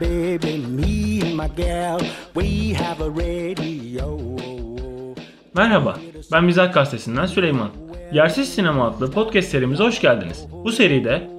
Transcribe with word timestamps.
baby, 0.00 0.58
me 0.58 1.20
and 1.22 1.36
my 1.36 1.48
gal, 1.56 2.00
we 2.34 2.74
have 2.74 3.00
a 3.00 3.08
radio. 3.08 4.18
Merhaba, 5.54 5.98
ben 6.32 6.44
Mizah 6.44 6.72
Gazetesi'nden 6.72 7.26
Süleyman. 7.26 7.70
Yersiz 8.12 8.54
Sinema 8.54 8.88
adlı 8.88 9.10
podcast 9.10 9.48
serimize 9.48 9.84
hoş 9.84 10.00
geldiniz. 10.00 10.46
Bu 10.64 10.72
seride 10.72 11.30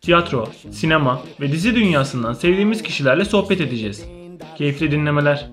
tiyatro, 0.00 0.48
sinema 0.70 1.22
ve 1.40 1.52
dizi 1.52 1.74
dünyasından 1.74 2.32
sevdiğimiz 2.32 2.82
kişilerle 2.82 3.24
sohbet 3.24 3.60
edeceğiz. 3.60 4.04
Keyifli 4.58 4.90
dinlemeler. 4.90 5.50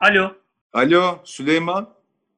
Alo, 0.00 0.32
Alo 0.72 1.20
Süleyman. 1.24 1.94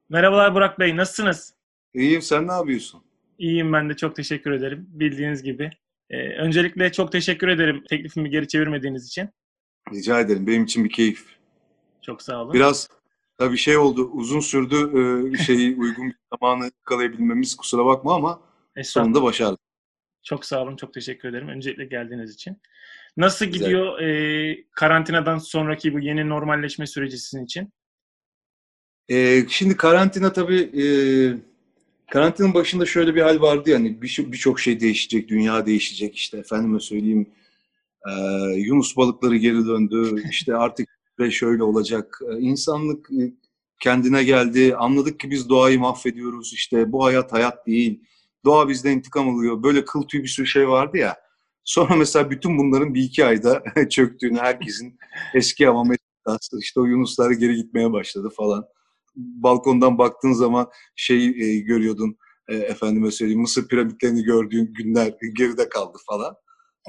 merhabalar 0.08 0.54
Burak 0.54 0.78
Bey, 0.78 0.96
nasılsınız? 0.96 1.54
İyiyim 1.94 2.22
sen 2.22 2.48
ne 2.48 2.52
yapıyorsun? 2.52 3.02
İyiyim 3.38 3.72
ben 3.72 3.90
de 3.90 3.96
çok 3.96 4.16
teşekkür 4.16 4.50
ederim. 4.50 4.86
Bildiğiniz 4.90 5.42
gibi. 5.42 5.70
Ee, 6.10 6.16
öncelikle 6.16 6.92
çok 6.92 7.12
teşekkür 7.12 7.48
ederim 7.48 7.84
teklifimi 7.88 8.30
geri 8.30 8.48
çevirmediğiniz 8.48 9.06
için. 9.06 9.28
Rica 9.92 10.20
ederim 10.20 10.46
benim 10.46 10.64
için 10.64 10.84
bir 10.84 10.90
keyif. 10.90 11.26
Çok 12.02 12.22
sağ 12.22 12.42
olun. 12.42 12.52
Biraz 12.52 12.88
tabii 13.36 13.56
şey 13.56 13.76
oldu 13.76 14.10
uzun 14.12 14.40
sürdü 14.40 14.76
e, 14.76 15.36
şeyi 15.38 15.76
uygun 15.76 16.06
bir 16.06 16.16
zamanı 16.38 16.64
yakalayabilmemiz 16.64 17.56
kusura 17.56 17.86
bakma 17.86 18.14
ama 18.14 18.40
sonunda 18.82 19.22
başardık. 19.22 19.67
Çok 20.28 20.44
sağ 20.44 20.62
olun, 20.62 20.76
çok 20.76 20.94
teşekkür 20.94 21.28
ederim. 21.28 21.48
Öncelikle 21.48 21.84
geldiğiniz 21.84 22.34
için. 22.34 22.56
Nasıl 23.16 23.46
Güzel. 23.46 23.60
gidiyor 23.60 24.00
e, 24.00 24.64
karantinadan 24.70 25.38
sonraki 25.38 25.94
bu 25.94 26.00
yeni 26.00 26.28
normalleşme 26.28 26.86
süreci 26.86 27.18
sizin 27.18 27.44
için? 27.44 27.72
E, 29.08 29.48
şimdi 29.48 29.76
karantina 29.76 30.32
tabii 30.32 30.60
e, 30.82 30.84
karantinanın 32.10 32.54
başında 32.54 32.86
şöyle 32.86 33.14
bir 33.14 33.22
hal 33.22 33.40
vardı 33.40 33.70
yani 33.70 34.02
bir- 34.02 34.32
birçok 34.32 34.60
şey 34.60 34.80
değişecek, 34.80 35.28
dünya 35.28 35.66
değişecek 35.66 36.16
işte 36.16 36.38
efendime 36.38 36.80
söyleyeyim 36.80 37.26
e, 38.08 38.12
Yunus 38.56 38.96
balıkları 38.96 39.36
geri 39.36 39.66
döndü 39.66 40.22
işte 40.30 40.56
artık 40.56 40.88
ve 41.18 41.30
şöyle 41.30 41.62
olacak. 41.62 42.20
E, 42.32 42.38
insanlık 42.38 43.08
kendine 43.80 44.24
geldi. 44.24 44.76
Anladık 44.76 45.20
ki 45.20 45.30
biz 45.30 45.48
doğayı 45.48 45.80
mahvediyoruz. 45.80 46.52
İşte 46.54 46.92
bu 46.92 47.04
hayat 47.04 47.32
hayat 47.32 47.66
değil. 47.66 48.00
Doğa 48.44 48.68
bizden 48.68 48.92
intikam 48.92 49.28
alıyor. 49.28 49.62
Böyle 49.62 49.84
kıl 49.84 50.02
tüy 50.02 50.22
bir 50.22 50.28
sürü 50.28 50.46
şey 50.46 50.68
vardı 50.68 50.96
ya. 50.98 51.16
Sonra 51.64 51.96
mesela 51.96 52.30
bütün 52.30 52.58
bunların 52.58 52.94
bir 52.94 53.02
iki 53.02 53.24
ayda 53.24 53.62
çöktüğünü 53.90 54.38
herkesin 54.38 54.98
eski 55.34 55.68
ama 55.68 55.94
işte 56.60 56.80
o 56.80 56.84
Yunuslar 56.84 57.30
geri 57.30 57.54
gitmeye 57.54 57.92
başladı 57.92 58.30
falan. 58.36 58.64
Balkondan 59.16 59.98
baktığın 59.98 60.32
zaman 60.32 60.70
şey 60.96 61.26
e, 61.26 61.60
görüyordun 61.60 62.16
e, 62.48 62.56
efendime 62.56 63.10
söyleyeyim 63.10 63.40
Mısır 63.40 63.68
piramitlerini 63.68 64.22
gördüğün 64.22 64.74
günler 64.74 65.14
geride 65.36 65.68
kaldı 65.68 65.98
falan. 66.06 66.34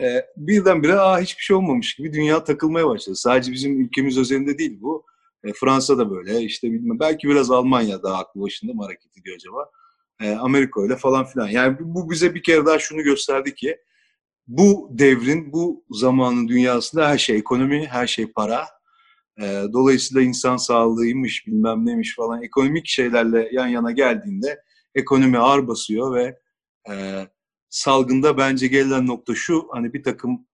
E, 0.01 0.25
birdenbire 0.37 0.95
aa 0.95 1.19
hiçbir 1.19 1.43
şey 1.43 1.55
olmamış 1.55 1.95
gibi 1.95 2.13
dünya 2.13 2.43
takılmaya 2.43 2.87
başladı. 2.87 3.15
Sadece 3.15 3.51
bizim 3.51 3.81
ülkemiz 3.81 4.17
özelinde 4.17 4.57
değil 4.57 4.81
bu. 4.81 5.05
E, 5.43 5.53
Fransa 5.53 5.97
da 5.97 6.11
böyle 6.11 6.41
işte 6.41 6.71
bilmem 6.71 6.99
belki 6.99 7.27
biraz 7.27 7.51
Almanya 7.51 8.03
daha 8.03 8.17
aklı 8.17 8.41
başında 8.41 8.73
mı 8.73 8.83
hareket 8.83 9.17
ediyor 9.17 9.35
acaba? 9.35 9.69
E, 10.21 10.31
Amerika 10.31 10.81
öyle 10.81 10.95
falan 10.95 11.25
filan. 11.25 11.47
Yani 11.47 11.77
bu 11.79 12.09
bize 12.09 12.35
bir 12.35 12.43
kere 12.43 12.65
daha 12.65 12.79
şunu 12.79 13.01
gösterdi 13.01 13.55
ki 13.55 13.77
bu 14.47 14.89
devrin, 14.91 15.53
bu 15.53 15.85
zamanın 15.89 16.47
dünyasında 16.47 17.09
her 17.09 17.17
şey 17.17 17.37
ekonomi, 17.37 17.87
her 17.87 18.07
şey 18.07 18.31
para. 18.31 18.67
E, 19.41 19.63
dolayısıyla 19.73 20.21
insan 20.21 20.57
sağlığıymış, 20.57 21.47
bilmem 21.47 21.85
neymiş 21.85 22.15
falan 22.15 22.43
ekonomik 22.43 22.87
şeylerle 22.87 23.49
yan 23.51 23.67
yana 23.67 23.91
geldiğinde 23.91 24.59
ekonomi 24.95 25.37
ağır 25.37 25.67
basıyor 25.67 26.15
ve 26.15 26.39
e, 26.89 27.27
salgında 27.69 28.37
bence 28.37 28.67
gelinen 28.67 29.07
nokta 29.07 29.35
şu 29.35 29.67
hani 29.71 29.93
bir 29.93 30.03
takım 30.03 30.49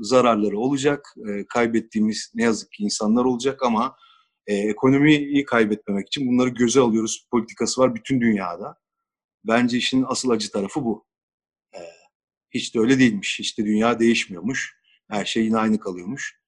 zararları 0.00 0.58
olacak. 0.58 1.14
Kaybettiğimiz 1.48 2.32
ne 2.34 2.42
yazık 2.42 2.72
ki 2.72 2.82
insanlar 2.82 3.24
olacak 3.24 3.62
ama 3.62 3.96
e, 4.46 4.54
ekonomiyi 4.54 5.44
kaybetmemek 5.44 6.06
için 6.06 6.28
bunları 6.28 6.48
göze 6.48 6.80
alıyoruz. 6.80 7.28
Politikası 7.30 7.80
var 7.80 7.94
bütün 7.94 8.20
dünyada. 8.20 8.76
Bence 9.44 9.78
işin 9.78 10.04
asıl 10.08 10.30
acı 10.30 10.50
tarafı 10.50 10.84
bu. 10.84 11.06
E, 11.74 11.78
hiç 12.50 12.74
de 12.74 12.80
öyle 12.80 12.98
değilmiş. 12.98 13.38
Hiç 13.38 13.58
dünya 13.58 14.00
değişmiyormuş. 14.00 14.76
Her 15.10 15.24
şey 15.24 15.44
yine 15.44 15.56
aynı 15.56 15.78
kalıyormuş. 15.78 16.40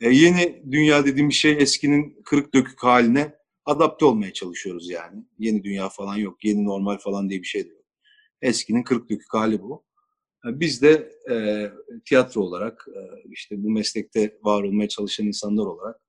E, 0.00 0.10
yeni 0.10 0.62
dünya 0.70 1.06
dediğim 1.06 1.32
şey 1.32 1.52
eskinin 1.52 2.22
kırık 2.24 2.54
dökük 2.54 2.82
haline 2.82 3.34
adapte 3.64 4.04
olmaya 4.04 4.32
çalışıyoruz 4.32 4.90
yani. 4.90 5.24
Yeni 5.38 5.64
dünya 5.64 5.88
falan 5.88 6.16
yok. 6.16 6.44
Yeni 6.44 6.64
normal 6.64 6.98
falan 6.98 7.30
diye 7.30 7.40
bir 7.40 7.46
şey 7.46 7.64
de 7.64 7.68
yok. 7.68 7.84
Eskinin 8.42 8.82
kırık 8.82 9.10
dökük 9.10 9.34
hali 9.34 9.62
bu. 9.62 9.84
E, 10.48 10.60
Biz 10.60 10.82
de 10.82 11.12
e, 11.30 11.36
tiyatro 12.04 12.40
olarak 12.40 12.86
e, 12.88 13.00
işte 13.30 13.62
bu 13.62 13.70
meslekte 13.70 14.38
var 14.42 14.62
olmaya 14.62 14.88
çalışan 14.88 15.26
insanlar 15.26 15.66
olarak 15.66 16.01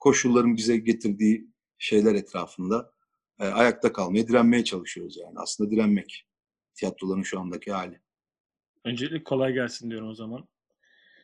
koşulların 0.00 0.56
bize 0.56 0.76
getirdiği 0.76 1.46
şeyler 1.78 2.14
etrafında 2.14 2.92
e, 3.38 3.46
ayakta 3.46 3.92
kalmaya, 3.92 4.28
direnmeye 4.28 4.64
çalışıyoruz 4.64 5.16
yani. 5.16 5.34
Aslında 5.36 5.70
direnmek 5.70 6.26
tiyatroların 6.74 7.22
şu 7.22 7.40
andaki 7.40 7.72
hali. 7.72 8.00
Öncelikle 8.84 9.24
kolay 9.24 9.52
gelsin 9.52 9.90
diyorum 9.90 10.08
o 10.08 10.14
zaman. 10.14 10.48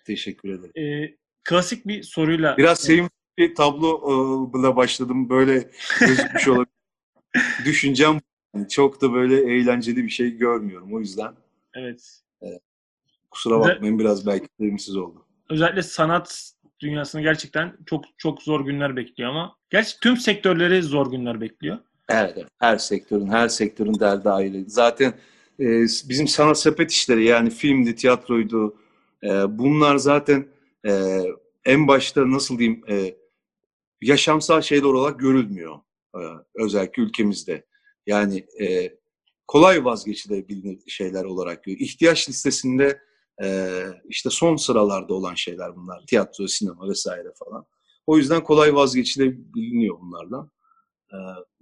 Teşekkür 0.05 0.49
ederim. 0.49 1.05
E, 1.05 1.17
klasik 1.45 1.87
bir 1.87 2.03
soruyla... 2.03 2.57
Biraz 2.57 2.81
sevimli 2.81 3.11
bir 3.39 3.55
tablola 3.55 4.77
başladım. 4.77 5.29
Böyle 5.29 5.71
gözükmüş 6.01 6.49
olabilir. 6.49 6.73
Düşüncem 7.65 8.21
çok 8.71 9.03
da 9.03 9.13
böyle 9.13 9.55
eğlenceli 9.55 10.05
bir 10.05 10.09
şey 10.11 10.37
görmüyorum. 10.37 10.95
O 10.95 11.01
yüzden 11.01 11.35
Evet. 11.75 12.23
kusura 13.31 13.59
Güzel. 13.59 13.75
bakmayın 13.75 13.99
biraz 13.99 14.27
belki 14.27 14.47
sevimsiz 14.61 14.97
oldu. 14.97 15.27
Özellikle 15.51 15.83
sanat 15.83 16.53
dünyasını 16.81 17.23
gerçekten 17.23 17.77
çok 17.87 18.05
çok 18.19 18.43
zor 18.43 18.65
günler 18.67 18.97
bekliyor 18.97 19.31
ama 19.31 19.57
gerçi 19.71 20.01
tüm 20.01 20.17
sektörleri 20.17 20.83
zor 20.83 21.11
günler 21.11 21.41
bekliyor. 21.41 21.79
Evet, 22.09 22.47
her 22.59 22.79
sektörün 22.79 23.27
her 23.27 23.49
sektörün 23.49 24.01
derdi 24.01 24.31
ayrı. 24.31 24.65
Zaten 24.67 25.15
e, 25.61 25.83
bizim 25.83 26.29
sanat 26.29 26.59
sepet 26.59 26.91
işleri 26.91 27.25
yani 27.25 27.51
filmdi, 27.51 27.95
tiyatroydu. 27.95 28.77
e, 29.25 29.59
bunlar 29.59 29.97
zaten 29.97 30.47
e, 30.87 31.23
en 31.65 31.89
başta 31.89 32.31
nasıl 32.31 32.59
diyeyim 32.59 32.83
e, 32.89 33.17
yaşamsal 34.03 34.61
şeyler 34.63 34.85
olarak 34.85 35.21
görülmüyor. 35.21 35.79
e, 36.15 36.21
özellikle 36.55 37.03
ülkemizde. 37.03 37.65
Yani 38.07 38.47
e, 38.61 38.97
kolay 39.47 39.85
vazgeçilebilir 39.85 40.79
şeyler 40.87 41.25
olarak 41.25 41.65
görüyor. 41.65 41.81
İhtiyaç 41.81 42.29
listesinde 42.29 43.01
e, 43.43 43.81
işte 44.09 44.31
son 44.31 44.57
sıralarda 44.57 45.15
olan 45.15 45.35
şeyler 45.35 45.77
bunlar. 45.77 46.03
Tiyatro, 46.07 46.47
sinema 46.47 46.89
vesaire 46.89 47.29
falan. 47.45 47.67
O 48.07 48.17
yüzden 48.17 48.45
kolay 48.45 48.75
vazgeçilebiliyor 48.75 50.01
bunlardan. 50.01 50.51
Ee, 51.13 51.17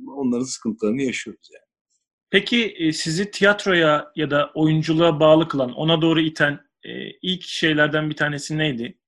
onların 0.07 0.45
sıkıntılarını 0.45 1.03
yaşıyoruz 1.03 1.51
yani. 1.55 1.65
Peki 2.31 2.75
e, 2.79 2.93
sizi 2.93 3.31
tiyatroya 3.31 4.13
ya 4.17 4.31
da 4.31 4.51
oyunculuğa 4.55 5.21
bağlı 5.21 5.49
kılan, 5.49 5.73
ona 5.73 6.03
doğru 6.03 6.21
iten 6.21 6.61
e, 6.85 7.11
ilk 7.23 7.43
şeylerden 7.43 8.11
bir 8.11 8.17
tanesi 8.17 8.59
neydi? 8.59 8.99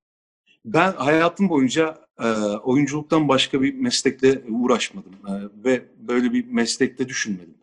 Ben 0.65 0.93
hayatım 0.93 1.49
boyunca 1.49 1.99
e, 2.21 2.29
oyunculuktan 2.57 3.29
başka 3.29 3.63
bir 3.63 3.75
meslekle 3.75 4.43
uğraşmadım 4.49 5.13
e, 5.13 5.33
ve 5.65 5.85
böyle 5.97 6.33
bir 6.33 6.47
meslekte 6.47 7.09
düşünmedim. 7.09 7.55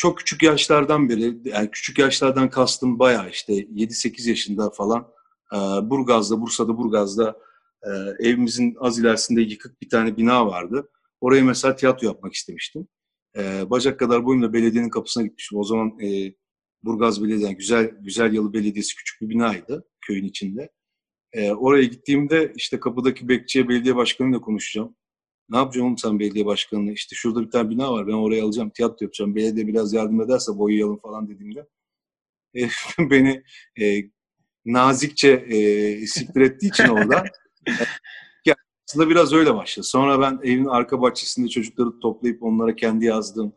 Çok 0.00 0.18
küçük 0.18 0.42
yaşlardan 0.42 1.08
beri, 1.08 1.38
yani 1.44 1.70
küçük 1.70 1.98
yaşlardan 1.98 2.50
kastım 2.50 2.98
bayağı 2.98 3.30
işte 3.30 3.52
7-8 3.52 4.28
yaşında 4.28 4.70
falan 4.70 5.08
e, 5.52 5.56
Burgaz'da, 5.90 6.40
Bursa'da 6.40 6.76
Burgaz'da 6.78 7.38
e, 7.82 7.88
evimizin 8.28 8.76
az 8.80 8.98
ilerisinde 8.98 9.40
yıkık 9.40 9.82
bir 9.82 9.88
tane 9.88 10.16
bina 10.16 10.46
vardı. 10.46 10.88
Oraya 11.20 11.44
mesela 11.44 11.76
tiyatro 11.76 12.06
yapmak 12.06 12.34
istemiştim. 12.34 12.88
E, 13.36 13.70
bacak 13.70 13.98
kadar 13.98 14.24
boyumla 14.24 14.52
belediyenin 14.52 14.90
kapısına 14.90 15.22
gitmiştim. 15.22 15.58
O 15.58 15.64
zaman 15.64 15.98
Burgaz 16.82 17.22
Belediye, 17.22 17.46
yani 17.46 17.56
güzel 17.56 17.90
güzel 18.00 18.32
yalı 18.32 18.52
belediyesi 18.52 18.94
küçük 18.94 19.20
bir 19.20 19.28
binaydı 19.28 19.84
köyün 20.00 20.24
içinde. 20.24 20.70
Oraya 21.56 21.84
gittiğimde 21.84 22.52
işte 22.56 22.80
kapıdaki 22.80 23.28
bekçiye 23.28 23.68
belediye 23.68 23.96
başkanıyla 23.96 24.40
konuşacağım. 24.40 24.96
Ne 25.50 25.56
yapacağım 25.56 25.86
oğlum 25.86 25.98
sen 25.98 26.18
belediye 26.18 26.46
başkanına? 26.46 26.92
İşte 26.92 27.16
şurada 27.16 27.42
bir 27.42 27.50
tane 27.50 27.70
bina 27.70 27.92
var 27.92 28.06
ben 28.06 28.12
oraya 28.12 28.44
alacağım 28.44 28.70
tiyatro 28.70 29.04
yapacağım. 29.04 29.34
Belediye 29.34 29.66
biraz 29.66 29.92
yardım 29.92 30.20
ederse 30.20 30.58
boyayalım 30.58 30.98
falan 30.98 31.28
dediğimde. 31.28 31.66
E, 32.56 32.60
beni 33.10 33.42
e, 33.80 34.10
nazikçe 34.64 35.28
e, 35.28 36.06
siktir 36.06 36.40
ettiği 36.40 36.68
için 36.68 36.84
orada 36.88 37.24
e, 37.68 38.52
aslında 38.88 39.10
biraz 39.10 39.32
öyle 39.32 39.54
başladı. 39.54 39.86
Sonra 39.86 40.20
ben 40.20 40.40
evin 40.42 40.64
arka 40.66 41.00
bahçesinde 41.02 41.48
çocukları 41.48 42.00
toplayıp 42.00 42.42
onlara 42.42 42.76
kendi 42.76 43.04
yazdığım, 43.04 43.52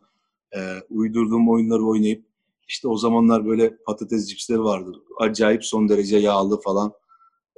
e, 0.56 0.60
uydurduğum 0.90 1.50
oyunları 1.50 1.86
oynayıp 1.86 2.24
İşte 2.68 2.88
o 2.88 2.96
zamanlar 2.96 3.46
böyle 3.46 3.76
patates 3.76 4.28
cipsleri 4.28 4.60
vardı. 4.64 4.92
Acayip 5.20 5.64
son 5.64 5.88
derece 5.88 6.18
yağlı 6.18 6.60
falan. 6.60 6.92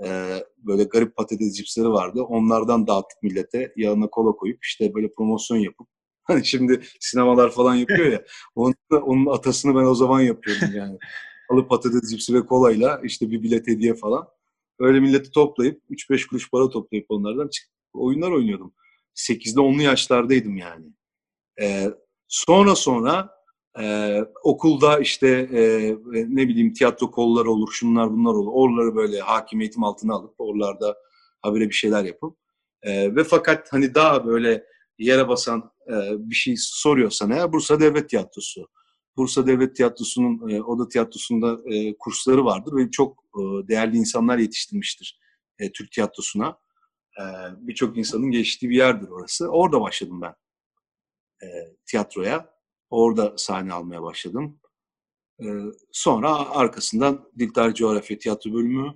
Ee, 0.05 0.45
böyle 0.59 0.85
garip 0.85 1.17
patates 1.17 1.57
cipsleri 1.57 1.89
vardı. 1.89 2.23
Onlardan 2.23 2.87
dağıttık 2.87 3.23
millete. 3.23 3.73
Yanına 3.77 4.07
kola 4.11 4.33
koyup 4.33 4.65
işte 4.65 4.95
böyle 4.95 5.13
promosyon 5.13 5.59
yapıp. 5.59 5.87
Hani 6.27 6.47
şimdi 6.47 6.81
sinemalar 7.01 7.51
falan 7.51 7.75
yapıyor 7.75 8.13
ya. 8.13 8.25
Onun, 8.55 8.75
onun 8.91 9.27
atasını 9.27 9.75
ben 9.75 9.85
o 9.85 9.95
zaman 9.95 10.21
yapıyordum 10.21 10.69
yani. 10.75 10.99
Alıp 11.51 11.69
patates 11.71 12.11
cipsi 12.11 12.35
ve 12.35 12.47
kolayla 12.47 13.01
işte 13.05 13.31
bir 13.31 13.43
bilet 13.43 13.67
hediye 13.67 13.95
falan. 13.95 14.29
Öyle 14.79 15.01
milleti 15.01 15.31
toplayıp 15.31 15.83
3-5 15.91 16.27
kuruş 16.27 16.51
para 16.51 16.69
toplayıp 16.69 17.07
onlardan 17.09 17.49
çıkıp 17.49 17.73
oyunlar 17.95 18.31
oynuyordum. 18.31 18.75
8'de 19.15 19.61
10'lu 19.61 19.83
yaşlardaydım 19.83 20.57
yani. 20.57 20.87
Ee, 21.61 21.91
sonra 22.29 22.77
sonra 22.77 23.36
e, 23.81 24.19
okulda 24.43 24.99
işte 24.99 25.29
e, 25.29 25.91
ne 26.13 26.49
bileyim 26.49 26.73
tiyatro 26.73 27.11
kolları 27.11 27.51
olur, 27.51 27.69
şunlar 27.73 28.13
bunlar 28.13 28.35
olur. 28.35 28.51
Oraları 28.53 28.97
böyle 28.97 29.21
hakimiyetim 29.21 29.85
altına 29.85 30.15
alıp 30.15 30.35
oralarda 30.39 30.97
habire 31.43 31.69
bir 31.69 31.75
şeyler 31.75 32.05
yapıp 32.05 32.37
e, 32.83 33.17
ve 33.17 33.25
fakat 33.25 33.73
hani 33.73 33.95
daha 33.95 34.27
böyle 34.27 34.65
yere 34.99 35.29
basan 35.29 35.71
e, 35.89 35.95
bir 36.19 36.35
şey 36.35 36.55
soruyorsan 36.59 37.31
eğer 37.31 37.53
Bursa 37.53 37.81
Devlet 37.81 38.11
Tiyatrosu. 38.11 38.69
Bursa 39.17 39.47
Devlet 39.47 39.77
Tiyatrosu'nun 39.77 40.49
e, 40.49 40.63
Oda 40.63 40.89
Tiyatrosu'nda 40.89 41.75
e, 41.75 41.99
kursları 41.99 42.45
vardır 42.45 42.77
ve 42.77 42.91
çok 42.91 43.25
e, 43.35 43.69
değerli 43.69 43.97
insanlar 43.97 44.39
yetiştirmiştir 44.39 45.19
e, 45.59 45.73
Türk 45.73 45.93
tiyatrosuna. 45.93 46.59
E, 47.21 47.23
Birçok 47.57 47.99
insanın 47.99 48.31
geçtiği 48.31 48.71
bir 48.71 48.77
yerdir 48.77 49.09
orası. 49.09 49.49
Orada 49.49 49.81
başladım 49.81 50.23
ben 50.23 50.35
e, 51.43 51.47
tiyatroya. 51.87 52.56
Orada 52.91 53.35
sahne 53.37 53.73
almaya 53.73 54.03
başladım. 54.03 54.59
E, 55.41 55.47
sonra 55.93 56.51
arkasından 56.51 57.29
Dil 57.39 57.53
Tarih 57.53 57.75
Coğrafya 57.75 58.19
Tiyatro 58.19 58.53
Bölümü, 58.53 58.95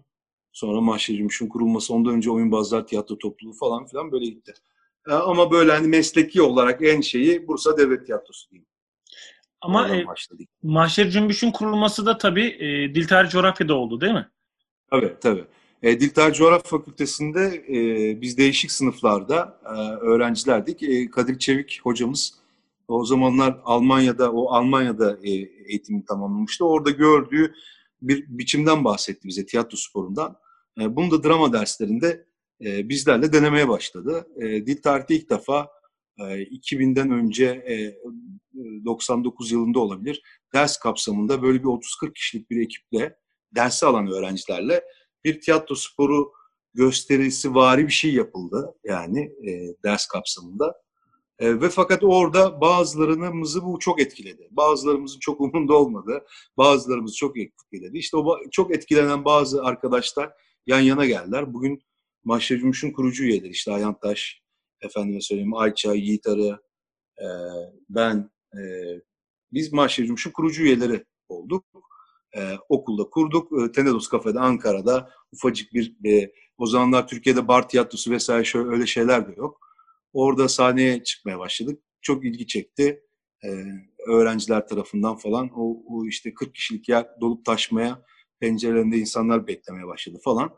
sonra 0.52 0.80
Mahşer 0.80 1.16
Cümbüş'ün 1.16 1.48
kurulması, 1.48 1.94
ondan 1.94 2.14
önce 2.14 2.30
Oyunbazlar 2.30 2.86
Tiyatro 2.86 3.18
Topluluğu 3.18 3.52
falan 3.52 3.86
filan 3.86 4.12
böyle 4.12 4.24
gitti. 4.24 4.54
E, 5.08 5.12
ama 5.12 5.50
böyle 5.50 5.72
hani 5.72 5.88
mesleki 5.88 6.42
olarak 6.42 6.82
en 6.82 7.00
şeyi 7.00 7.48
Bursa 7.48 7.78
Devlet 7.78 8.06
Tiyatrosu 8.06 8.50
diyeyim. 8.50 8.66
Ama 9.60 9.82
Oradan 9.82 9.98
e, 9.98 10.06
başladık. 10.06 10.48
Mahşer 10.62 11.10
Cümbüş'ün 11.10 11.50
kurulması 11.50 12.06
da 12.06 12.18
tabii 12.18 12.46
e, 12.46 12.94
Dil 12.94 13.06
Tarih 13.06 13.30
Coğrafya'da 13.30 13.74
oldu 13.74 14.00
değil 14.00 14.12
mi? 14.12 14.30
Tabii 14.90 15.16
tabii. 15.20 15.44
E, 15.82 16.00
Dil 16.00 16.10
Tarih 16.10 16.34
Coğrafya 16.34 16.78
Fakültesi'nde 16.78 17.64
e, 17.68 18.20
biz 18.20 18.38
değişik 18.38 18.72
sınıflarda 18.72 19.60
e, 19.64 19.72
öğrencilerdik. 20.06 20.82
E, 20.82 21.10
Kadir 21.10 21.38
Çevik 21.38 21.80
hocamız 21.82 22.39
o 22.92 23.04
zamanlar 23.04 23.60
Almanya'da 23.64 24.32
o 24.32 24.52
Almanya'da 24.52 25.18
e, 25.22 25.30
eğitimini 25.68 26.04
tamamlamıştı. 26.04 26.64
Orada 26.64 26.90
gördüğü 26.90 27.54
bir 28.02 28.24
biçimden 28.28 28.84
bahsetti 28.84 29.28
bize 29.28 29.46
tiyatro 29.46 29.76
sporundan. 29.76 30.36
E, 30.80 30.96
bunu 30.96 31.10
da 31.10 31.24
drama 31.24 31.52
derslerinde 31.52 32.26
e, 32.64 32.88
bizlerle 32.88 33.32
denemeye 33.32 33.68
başladı. 33.68 34.26
E, 34.36 34.66
dil 34.66 34.82
tarihte 34.82 35.14
ilk 35.14 35.30
defa 35.30 35.68
e, 36.18 36.22
2000'den 36.22 37.10
önce 37.10 37.44
e, 37.46 37.94
99 38.84 39.52
yılında 39.52 39.78
olabilir 39.78 40.22
ders 40.54 40.78
kapsamında 40.78 41.42
böyle 41.42 41.58
bir 41.58 41.68
30-40 41.68 42.12
kişilik 42.14 42.50
bir 42.50 42.60
ekiple 42.60 43.16
dersi 43.54 43.86
alan 43.86 44.06
öğrencilerle 44.06 44.84
bir 45.24 45.40
tiyatro 45.40 45.74
sporu 45.74 46.32
gösterisi 46.74 47.54
vari 47.54 47.86
bir 47.86 47.92
şey 47.92 48.14
yapıldı 48.14 48.74
yani 48.84 49.20
e, 49.48 49.74
ders 49.84 50.06
kapsamında. 50.06 50.74
E, 51.40 51.60
ve 51.60 51.68
fakat 51.68 52.04
orada 52.04 52.60
bazılarımızı 52.60 53.64
bu 53.64 53.78
çok 53.78 54.00
etkiledi. 54.00 54.48
Bazılarımızın 54.50 55.18
çok 55.18 55.40
umurunda 55.40 55.74
olmadı. 55.74 56.26
Bazılarımızı 56.56 57.16
çok 57.16 57.38
etkiledi. 57.38 57.98
İşte 57.98 58.16
o 58.16 58.38
çok 58.50 58.74
etkilenen 58.74 59.24
bazı 59.24 59.64
arkadaşlar 59.64 60.32
yan 60.66 60.80
yana 60.80 61.06
geldiler. 61.06 61.54
Bugün 61.54 61.82
Mahşer 62.24 62.58
Cümbüş'ün 62.58 62.92
kurucu 62.92 63.24
üyeleri 63.24 63.50
işte 63.50 63.72
Ayhan 63.72 63.98
Taş, 64.00 64.42
efendime 64.80 65.20
söyleyeyim 65.20 65.54
Ayça, 65.54 65.94
Yiğit 65.94 66.26
Arı, 66.26 66.60
e, 67.18 67.26
ben, 67.88 68.30
e, 68.54 68.60
biz 69.52 69.72
Mahşer 69.72 70.04
Cümbüş'ün 70.04 70.30
kurucu 70.30 70.62
üyeleri 70.62 71.04
olduk. 71.28 71.64
E, 72.36 72.56
okulda 72.68 73.04
kurduk. 73.10 73.52
E, 73.62 73.72
Tenedos 73.72 74.08
Kafe'de 74.08 74.40
Ankara'da 74.40 75.10
ufacık 75.32 75.74
bir, 75.74 75.96
e, 76.06 76.32
o 76.58 76.66
zamanlar 76.66 77.08
Türkiye'de 77.08 77.48
bar 77.48 77.68
tiyatrosu 77.68 78.10
vesaire 78.10 78.44
şöyle 78.44 78.68
öyle 78.68 78.86
şeyler 78.86 79.28
de 79.28 79.34
yok. 79.36 79.69
Orada 80.12 80.48
sahneye 80.48 81.04
çıkmaya 81.04 81.38
başladık. 81.38 81.82
Çok 82.02 82.24
ilgi 82.24 82.46
çekti. 82.46 83.02
Ee, 83.44 83.64
öğrenciler 84.08 84.68
tarafından 84.68 85.16
falan. 85.16 85.50
O, 85.54 85.82
o 85.88 86.06
işte 86.06 86.34
40 86.34 86.54
kişilik 86.54 86.88
yer 86.88 87.06
dolup 87.20 87.44
taşmaya 87.44 88.02
pencerelerinde 88.40 88.96
insanlar 88.96 89.46
beklemeye 89.46 89.86
başladı 89.86 90.18
falan. 90.24 90.50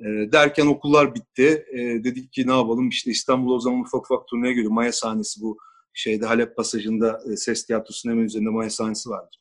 Ee, 0.00 0.32
derken 0.32 0.66
okullar 0.66 1.14
bitti. 1.14 1.66
Ee, 1.72 2.04
dedik 2.04 2.32
ki 2.32 2.46
ne 2.46 2.52
yapalım 2.52 2.88
işte 2.88 3.10
İstanbul 3.10 3.54
o 3.54 3.60
zaman 3.60 3.80
ufak 3.80 4.10
ufak 4.10 4.28
turneye 4.28 4.52
geliyor. 4.54 4.72
Maya 4.72 4.92
sahnesi 4.92 5.40
bu 5.42 5.58
şeyde 5.94 6.26
Halep 6.26 6.56
Pasajı'nda 6.56 7.20
e, 7.32 7.36
ses 7.36 7.66
tiyatrosunun 7.66 8.12
hemen 8.12 8.24
üzerinde 8.24 8.50
Maya 8.50 8.70
sahnesi 8.70 9.10
vardır. 9.10 9.40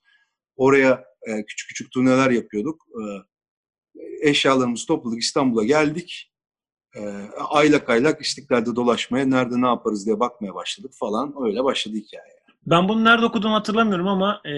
Oraya 0.56 1.06
e, 1.28 1.46
küçük 1.46 1.70
küçük 1.70 1.92
turneler 1.92 2.32
yapıyorduk. 2.32 2.86
E, 3.02 3.04
eşyalarımızı 4.30 4.88
topladık 4.88 5.22
İstanbul'a 5.22 5.64
geldik 5.64 6.32
e, 6.35 6.35
aylak 7.50 7.90
aylak 7.90 8.22
istiklalde 8.22 8.76
dolaşmaya, 8.76 9.26
nerede 9.26 9.62
ne 9.62 9.68
yaparız 9.68 10.06
diye 10.06 10.20
bakmaya 10.20 10.56
başladık 10.56 10.92
falan. 11.00 11.34
Öyle 11.42 11.64
başladı 11.64 11.96
hikaye. 11.96 12.36
Ben 12.66 12.90
bunu 12.90 13.04
nerede 13.04 13.26
okuduğumu 13.26 13.56
hatırlamıyorum 13.56 14.08
ama 14.08 14.42
e, 14.50 14.54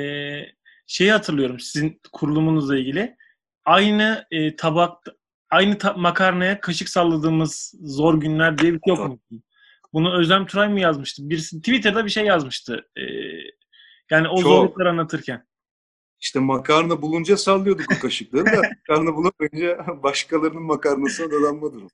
şeyi 0.87 1.11
hatırlıyorum 1.11 1.59
sizin 1.59 2.01
kurulumunuzla 2.11 2.77
ilgili. 2.77 3.15
Aynı 3.65 4.25
e, 4.31 4.55
tabak, 4.55 5.03
aynı 5.49 5.77
ta- 5.77 5.93
makarnaya 5.93 6.59
kaşık 6.61 6.89
salladığımız 6.89 7.73
zor 7.83 8.19
günler 8.21 8.57
diye 8.57 8.73
bir 8.73 8.79
şey 8.85 8.93
okumuştum. 8.93 9.43
Bunu 9.93 10.13
Özlem 10.19 10.45
Turay 10.45 10.69
mı 10.69 10.79
yazmıştı? 10.79 11.29
Birisi 11.29 11.57
Twitter'da 11.57 12.05
bir 12.05 12.09
şey 12.09 12.25
yazmıştı. 12.25 12.87
E, 12.97 13.01
yani 14.11 14.27
o 14.27 14.35
Çok. 14.35 14.51
zorlukları 14.51 14.89
anlatırken. 14.89 15.47
İşte 16.19 16.39
makarna 16.39 17.01
bulunca 17.01 17.37
sallıyorduk 17.37 17.85
o 17.97 17.99
kaşıkları 17.99 18.45
da 18.45 18.61
makarna 18.87 19.15
bulamayınca 19.15 19.85
başkalarının 20.03 20.63
makarnasına 20.63 21.31
dadanma 21.31 21.73
durum. 21.73 21.89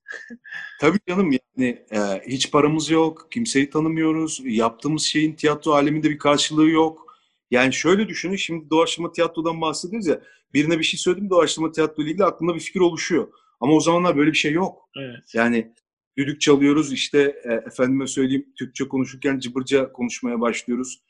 Tabii 0.81 0.99
canım 1.09 1.31
yani 1.31 1.85
e, 1.91 1.99
hiç 2.27 2.51
paramız 2.51 2.89
yok, 2.89 3.27
kimseyi 3.31 3.69
tanımıyoruz, 3.69 4.41
yaptığımız 4.45 5.03
şeyin 5.03 5.33
tiyatro 5.33 5.71
aleminde 5.71 6.09
bir 6.09 6.17
karşılığı 6.17 6.69
yok. 6.69 7.17
Yani 7.51 7.73
şöyle 7.73 8.07
düşünün, 8.07 8.35
şimdi 8.35 8.69
doğaçlama 8.69 9.11
tiyatrodan 9.11 9.61
bahsediyoruz 9.61 10.07
ya, 10.07 10.21
birine 10.53 10.79
bir 10.79 10.83
şey 10.83 10.99
söyledim 10.99 11.29
doğaçlama 11.29 11.71
tiyatro 11.71 12.03
ile 12.03 12.09
ilgili 12.09 12.25
aklında 12.25 12.55
bir 12.55 12.59
fikir 12.59 12.79
oluşuyor. 12.79 13.27
Ama 13.59 13.73
o 13.73 13.79
zamanlar 13.79 14.17
böyle 14.17 14.31
bir 14.31 14.37
şey 14.37 14.51
yok. 14.51 14.89
Evet. 14.97 15.33
Yani 15.33 15.73
düdük 16.17 16.41
çalıyoruz 16.41 16.93
işte 16.93 17.35
e, 17.43 17.53
efendime 17.53 18.07
söyleyeyim 18.07 18.45
Türkçe 18.57 18.87
konuşurken 18.87 19.39
cıbırca 19.39 19.91
konuşmaya 19.91 20.41
başlıyoruz. 20.41 21.01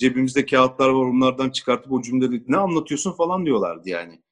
Cebimizde 0.00 0.46
kağıtlar 0.46 0.88
var 0.88 1.04
onlardan 1.04 1.50
çıkartıp 1.50 1.92
o 1.92 2.02
cümleleri 2.02 2.44
ne 2.48 2.56
anlatıyorsun 2.56 3.12
falan 3.12 3.46
diyorlardı 3.46 3.88
yani. 3.88 4.22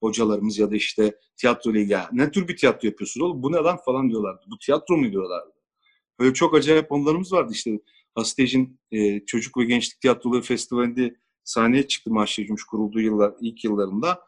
Hocalarımız 0.00 0.58
ya 0.58 0.70
da 0.70 0.76
işte 0.76 1.18
tiyatro 1.36 1.70
ile 1.70 1.80
ilgili. 1.80 1.98
Ne 2.12 2.30
tür 2.30 2.48
bir 2.48 2.56
tiyatro 2.56 2.88
yapıyorsun 2.88 3.20
oğlum 3.20 3.42
bu 3.42 3.52
ne 3.52 3.56
lan 3.56 3.78
falan 3.84 4.10
diyorlardı. 4.10 4.44
Bu 4.50 4.58
tiyatro 4.58 4.96
mu 4.96 5.12
diyorlardı. 5.12 5.52
Böyle 6.20 6.34
çok 6.34 6.54
acayip 6.54 6.92
onlarımız 6.92 7.32
vardı 7.32 7.52
işte. 7.52 7.80
Hastej'in 8.14 8.80
e, 8.92 9.24
Çocuk 9.26 9.58
ve 9.58 9.64
Gençlik 9.64 10.00
Tiyatroları 10.00 10.42
Festivali'nde 10.42 11.16
sahneye 11.44 11.88
çıktı 11.88 12.10
Mahşer 12.10 12.46
Cümüş 12.46 12.64
kurulduğu 12.64 13.00
yıllar, 13.00 13.34
ilk 13.40 13.64
yıllarında. 13.64 14.20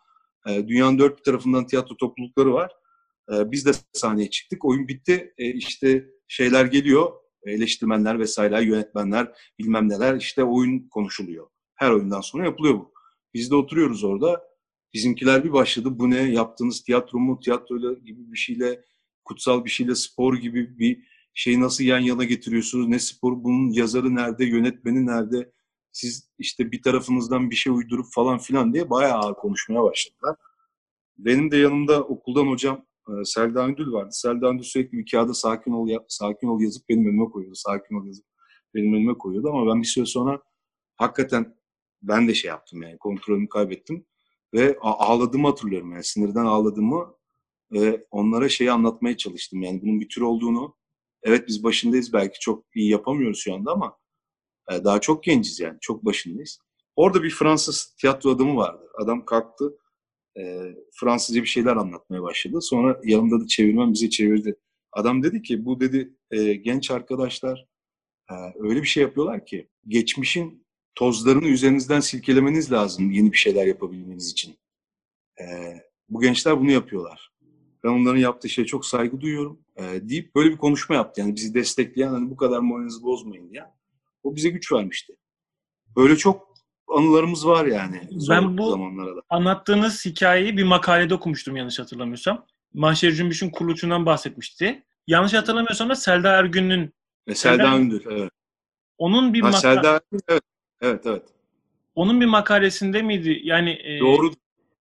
E, 0.49 0.69
dünyanın 0.69 0.99
dört 0.99 1.19
bir 1.19 1.23
tarafından 1.23 1.67
tiyatro 1.67 1.97
toplulukları 1.97 2.53
var. 2.53 2.73
E, 3.33 3.51
biz 3.51 3.67
de 3.67 3.71
sahneye 3.93 4.31
çıktık. 4.31 4.65
Oyun 4.65 4.89
bitti. 4.89 5.35
E, 5.39 5.53
işte 5.53 6.07
şeyler 6.29 6.65
geliyor 6.65 7.13
eleştirmenler 7.53 8.19
vesaire, 8.19 8.65
yönetmenler, 8.65 9.33
bilmem 9.59 9.89
neler 9.89 10.17
işte 10.17 10.45
oyun 10.45 10.89
konuşuluyor. 10.89 11.47
Her 11.75 11.91
oyundan 11.91 12.21
sonra 12.21 12.45
yapılıyor 12.45 12.75
bu. 12.75 12.93
Biz 13.35 13.51
de 13.51 13.55
oturuyoruz 13.55 14.05
orada. 14.05 14.43
Bizimkiler 14.95 15.45
bir 15.45 15.53
başladı. 15.53 15.99
Bu 15.99 16.11
ne? 16.11 16.23
Yaptığınız 16.23 16.83
tiyatro 16.83 17.19
mu? 17.19 17.41
Tiyatroyla 17.41 17.93
gibi 17.93 18.33
bir 18.33 18.39
şeyle, 18.39 18.85
kutsal 19.25 19.65
bir 19.65 19.71
şeyle, 19.71 19.95
spor 19.95 20.37
gibi 20.37 20.79
bir 20.79 21.03
şeyi 21.35 21.61
nasıl 21.61 21.85
yan 21.85 21.99
yana 21.99 22.25
getiriyorsunuz? 22.25 22.89
Ne 22.89 22.99
spor? 22.99 23.45
Bunun 23.45 23.71
yazarı 23.71 24.15
nerede? 24.15 24.45
Yönetmeni 24.45 25.07
nerede? 25.07 25.53
Siz 25.93 26.31
işte 26.39 26.73
bir 26.73 26.83
tarafınızdan 26.83 27.51
bir 27.51 27.57
şey 27.57 27.73
uydurup 27.73 28.07
falan 28.13 28.39
filan 28.39 28.75
diye 28.75 28.91
bayağı 28.91 29.19
ağır 29.19 29.35
konuşmaya 29.35 29.83
başladılar. 29.83 30.37
Benim 31.19 31.51
de 31.51 31.57
yanımda 31.57 32.03
okuldan 32.03 32.47
hocam 32.47 32.87
e, 33.09 33.25
Selda 33.25 33.61
Öndül 33.67 33.93
vardı. 33.93 34.11
Selda 34.13 34.47
Öndül 34.47 34.65
sürekli 34.65 34.99
bir 34.99 35.11
kağıda 35.11 35.35
sakin 35.35 35.73
ol, 35.73 35.89
sakin 36.09 36.49
ol 36.49 36.61
yazıp 36.61 36.89
benim 36.89 37.07
önüme 37.07 37.31
koyuyordu. 37.31 37.57
Sakin 37.57 37.95
ol 37.95 38.07
yazıp 38.07 38.27
benim 38.75 38.95
önüme 38.95 39.19
koyuyordu 39.19 39.49
ama 39.49 39.75
ben 39.75 39.83
bir 39.83 39.87
süre 39.87 40.07
sonra 40.07 40.43
hakikaten 40.97 41.57
ben 42.03 42.29
de 42.29 42.35
şey 42.35 42.49
yaptım 42.49 42.83
yani 42.83 42.99
kontrolümü 42.99 43.49
kaybettim 43.49 44.07
ve 44.55 44.79
ağladığımı 44.81 45.49
hatırlıyorum 45.49 45.93
yani 45.93 46.05
sinirden 46.05 46.45
ağladığımı 46.45 47.15
ve 47.73 48.07
onlara 48.11 48.49
şeyi 48.49 48.73
anlatmaya 48.73 49.17
çalıştım 49.17 49.63
yani 49.63 49.83
bunun 49.83 50.01
bir 50.01 50.09
tür 50.09 50.23
olduğunu 50.23 50.77
evet 51.23 51.49
biz 51.49 51.65
başındayız 51.65 52.13
belki 52.13 52.41
çok 52.41 52.65
iyi 52.75 52.91
yapamıyoruz 52.91 53.39
şu 53.39 53.55
anda 53.55 53.73
ama 53.73 53.99
e, 54.73 54.85
daha 54.85 55.01
çok 55.01 55.25
genciz 55.25 55.61
yani 55.61 55.79
çok 55.81 56.05
başındayız. 56.05 56.59
Orada 56.97 57.23
bir 57.23 57.31
Fransız 57.31 57.95
tiyatro 58.01 58.31
adamı 58.31 58.57
vardı. 58.57 58.89
Adam 59.03 59.25
kalktı. 59.25 59.79
E, 60.39 60.75
Fransızca 60.93 61.43
bir 61.43 61.47
şeyler 61.47 61.77
anlatmaya 61.77 62.23
başladı. 62.23 62.61
Sonra 62.61 63.01
yanında 63.05 63.41
da 63.41 63.47
çevirmen 63.47 63.93
bize 63.93 64.11
çevirdi. 64.11 64.57
Adam 64.93 65.23
dedi 65.23 65.43
ki 65.43 65.65
bu 65.65 65.81
dedi 65.81 66.15
e, 66.31 66.55
genç 66.55 66.91
arkadaşlar 66.91 67.67
e, 68.31 68.35
öyle 68.59 68.83
bir 68.83 68.87
şey 68.87 69.03
yapıyorlar 69.03 69.47
ki 69.47 69.69
geçmişin 69.89 70.67
tozlarını 70.95 71.49
üzerinizden 71.49 72.01
silkelemeniz 72.01 72.73
lazım 72.73 73.11
yeni 73.11 73.33
bir 73.33 73.37
şeyler 73.37 73.67
yapabilmeniz 73.67 74.31
için. 74.31 74.57
E, 75.41 75.45
bu 76.09 76.21
gençler 76.21 76.61
bunu 76.61 76.71
yapıyorlar. 76.71 77.33
Ben 77.85 77.89
onların 77.89 78.21
yaptığı 78.21 78.49
şeye 78.49 78.65
çok 78.65 78.87
saygı 78.87 79.21
duyuyorum 79.21 79.61
e, 79.77 80.09
deyip 80.09 80.35
böyle 80.35 80.51
bir 80.51 80.57
konuşma 80.57 80.95
yaptı. 80.95 81.21
Yani 81.21 81.37
bizi 81.37 81.55
destekleyen 81.55 82.09
hani 82.09 82.31
bu 82.31 82.37
kadar 82.37 82.59
moralinizi 82.59 83.03
bozmayın 83.03 83.51
diye. 83.51 83.65
O 84.23 84.37
bize 84.37 84.49
güç 84.49 84.73
vermişti. 84.73 85.17
Böyle 85.97 86.17
çok 86.17 86.56
anılarımız 86.89 87.47
var 87.47 87.67
yani. 87.67 88.01
Ben 88.31 88.59
bu 88.59 88.71
zamanlara 88.71 89.17
da. 89.17 89.21
anlattığınız 89.31 90.05
hikayeyi 90.07 90.57
bir 90.57 90.65
makalede 90.65 91.15
okumuştum 91.15 91.57
yanlış 91.57 91.79
hatırlamıyorsam. 91.79 92.47
Mahşer 92.75 93.13
Cümbüş'ün 93.13 93.51
kuruluşundan 93.51 94.07
bahsetmişti. 94.07 94.83
Yanlış 95.07 95.35
hatırlamıyorsam 95.35 95.89
da 95.89 95.95
Selda 95.97 96.31
Ergün'ün 96.39 96.95
E, 97.27 97.35
Selda 97.35 97.63
Selda- 97.63 97.79
Ündür, 97.81 98.05
evet. 98.11 98.31
onun 98.99 99.35
bir 99.35 99.41
Ha, 99.41 99.49
maka- 99.49 99.61
Selda 99.61 100.01
evet. 100.31 100.43
Evet, 100.81 101.07
evet. 101.07 101.23
onun 101.95 102.21
bir 102.21 102.27
makalesinde 102.27 103.03
miydi? 103.03 103.41
Yani 103.45 103.71
e, 103.71 104.01
Doğrudur. 104.01 104.37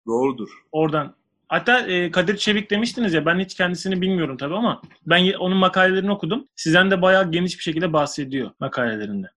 Doğrudur. 0.07 0.49
oradan. 0.71 1.15
Hatta 1.47 1.79
e, 1.79 2.11
Kadir 2.11 2.37
Çevik 2.37 2.71
demiştiniz 2.71 3.13
ya 3.13 3.25
ben 3.25 3.39
hiç 3.39 3.53
kendisini 3.55 4.01
bilmiyorum 4.01 4.37
tabii 4.37 4.55
ama 4.55 4.81
ben 5.05 5.33
onun 5.33 5.57
makalelerini 5.57 6.11
okudum. 6.11 6.47
Sizden 6.55 6.91
de 6.91 7.01
bayağı 7.01 7.31
geniş 7.31 7.57
bir 7.57 7.63
şekilde 7.63 7.93
bahsediyor 7.93 8.51
makalelerinde. 8.59 9.27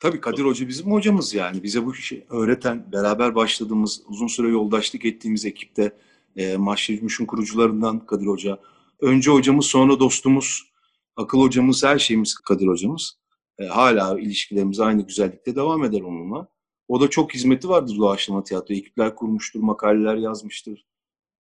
Tabii 0.00 0.20
Kadir 0.20 0.44
Hoca 0.44 0.68
bizim 0.68 0.92
hocamız 0.92 1.34
yani. 1.34 1.62
Bize 1.62 1.86
bu 1.86 1.94
işi 1.94 2.26
öğreten, 2.30 2.92
beraber 2.92 3.34
başladığımız, 3.34 4.02
uzun 4.06 4.26
süre 4.26 4.48
yoldaşlık 4.48 5.04
ettiğimiz 5.04 5.44
ekipte 5.44 5.96
e, 6.36 6.56
Mahşer 6.56 7.00
kurucularından 7.26 8.06
Kadir 8.06 8.26
Hoca. 8.26 8.58
Önce 9.00 9.30
hocamız, 9.30 9.66
sonra 9.66 10.00
dostumuz, 10.00 10.72
akıl 11.16 11.40
hocamız, 11.40 11.84
her 11.84 11.98
şeyimiz 11.98 12.34
Kadir 12.34 12.66
hocamız. 12.66 13.18
E, 13.58 13.66
hala 13.66 14.20
ilişkilerimiz 14.20 14.80
aynı 14.80 15.06
güzellikte 15.06 15.56
devam 15.56 15.84
eder 15.84 16.00
onunla. 16.00 16.48
O 16.88 17.00
da 17.00 17.10
çok 17.10 17.34
hizmeti 17.34 17.68
vardır 17.68 17.96
doğaçlama 17.98 18.44
tiyatro. 18.44 18.74
Ekipler 18.74 19.14
kurmuştur, 19.14 19.60
makaleler 19.60 20.16
yazmıştır. 20.16 20.86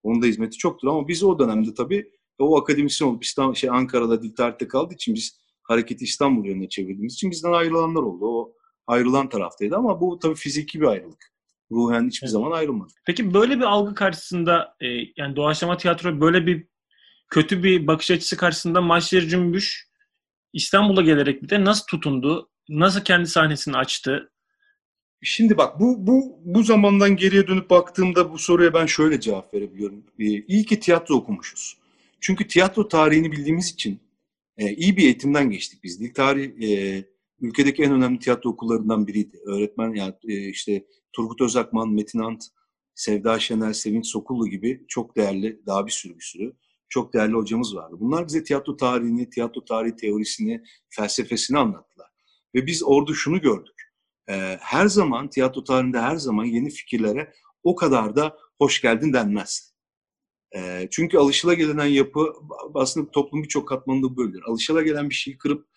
Onun 0.03 0.22
da 0.22 0.25
hizmeti 0.25 0.58
çoktur 0.58 0.88
ama 0.88 1.08
biz 1.08 1.24
o 1.24 1.39
dönemde 1.39 1.74
tabii 1.74 2.12
o 2.39 2.62
akademisyen 2.62 3.08
olup 3.08 3.24
İstanbul, 3.24 3.53
şey, 3.55 3.70
Ankara'da 3.70 4.24
dil 4.24 4.36
tarihte 4.36 4.67
kaldığı 4.67 4.93
için 4.93 5.15
biz 5.15 5.39
hareketi 5.72 6.04
İstanbul 6.04 6.46
yönüne 6.46 6.70
çevirdiğimiz 6.70 7.13
için 7.13 7.32
bizden 7.32 7.51
ayrılanlar 7.51 8.01
oldu. 8.01 8.25
O 8.25 8.54
ayrılan 8.88 9.30
taraftaydı 9.30 9.75
ama 9.75 10.01
bu 10.01 10.20
tabii 10.20 10.36
fiziki 10.36 10.82
bir 10.82 10.86
ayrılık. 10.86 11.32
Ruhen 11.72 12.08
hiçbir 12.08 12.25
Evet. 12.25 12.32
zaman 12.32 12.51
ayrılmadı. 12.51 12.94
Peki 13.06 13.34
böyle 13.34 13.58
bir 13.58 13.63
algı 13.63 13.96
karşısında 13.96 14.75
e, 14.82 14.88
yani 15.18 15.36
doğaçlama 15.36 15.78
tiyatro 15.78 16.22
böyle 16.22 16.46
bir 16.46 16.68
kötü 17.30 17.63
bir 17.63 17.88
bakış 17.88 18.12
açısı 18.12 18.38
karşısında 18.38 18.82
Mahşer 18.82 19.22
Cümbüş 19.22 19.88
İstanbul'a 20.54 21.01
gelerek 21.01 21.44
bir 21.44 21.50
de 21.50 21.63
nasıl 21.66 21.86
tutundu? 21.86 22.50
Nasıl 22.70 23.01
kendi 23.01 23.28
sahnesini 23.28 23.78
açtı? 23.78 24.32
Şimdi 25.24 25.58
bak 25.58 25.80
bu 25.80 26.08
bu 26.08 26.40
bu 26.46 26.63
zamandan 26.63 27.16
geriye 27.16 27.48
dönüp 27.48 27.70
baktığımda 27.70 28.32
bu 28.32 28.38
soruya 28.38 28.74
ben 28.74 28.86
şöyle 28.86 29.20
cevap 29.20 29.54
verebiliyorum. 29.54 30.04
Ee, 30.20 30.25
iyi 30.25 30.66
ki 30.66 30.80
tiyatro 30.80 31.16
okumuşuz. 31.16 31.78
Çünkü 32.20 32.48
tiyatro 32.48 32.88
tarihini 32.88 33.32
bildiğimiz 33.32 33.70
için 33.70 34.00
e, 34.58 34.74
iyi 34.74 34.98
bir 34.98 35.03
eğitimden 35.03 35.50
geçtik 35.50 35.84
biz. 35.84 36.00
Dil 36.00 36.13
tarihi 36.13 36.67
e, 36.67 37.03
ülkedeki 37.41 37.84
en 37.84 37.91
önemli 37.91 38.20
tiyatro 38.20 38.50
okullarından 38.50 39.08
biriydi. 39.08 39.39
Öğretmen 39.46 39.93
yani 39.93 40.13
e, 40.27 40.50
işte 40.50 40.86
Turgut 41.13 41.41
Özakman, 41.41 41.89
Metin 41.89 42.20
Ant, 42.20 42.43
Sevda 42.96 43.39
Şener, 43.39 43.74
Sevinç 43.74 44.08
Sokullu 44.08 44.48
gibi 44.48 44.86
çok 44.88 45.17
değerli, 45.17 45.62
daha 45.65 45.86
bir 45.86 45.91
sürü 45.91 46.15
bir 46.15 46.24
sürü 46.24 46.53
çok 46.91 47.13
değerli 47.13 47.34
hocamız 47.34 47.75
vardı. 47.75 47.96
Bunlar 48.00 48.27
bize 48.27 48.43
tiyatro 48.43 48.77
tarihini, 48.77 49.29
tiyatro 49.29 49.65
tarihi 49.65 49.96
teorisini, 49.96 50.63
felsefesini 50.89 51.58
anlattılar. 51.58 52.08
Ve 52.55 52.65
biz 52.65 52.84
orada 52.84 53.13
şunu 53.13 53.41
gördük. 53.41 53.91
Ee, 54.29 54.58
her 54.60 54.88
zaman 54.88 55.29
tiyatro 55.29 55.63
tarihinde 55.63 56.00
her 56.00 56.15
zaman 56.15 56.46
yeni 56.46 56.70
fikirlere 56.70 57.34
o 57.63 57.75
kadar 57.75 58.15
da 58.15 58.38
hoş 58.58 58.81
geldin 58.81 59.13
denmez. 59.13 59.71
Ee, 60.55 60.88
çünkü 60.91 61.17
alışılagelenen 61.17 61.86
yapı 61.86 62.34
aslında 62.74 63.12
toplumun 63.12 63.43
birçok 63.43 63.67
katmanında 63.67 64.17
böyledir. 64.17 64.43
Alışılagelenen 64.48 65.10
bir 65.10 65.15
şeyi 65.15 65.38
kırıp 65.38 65.67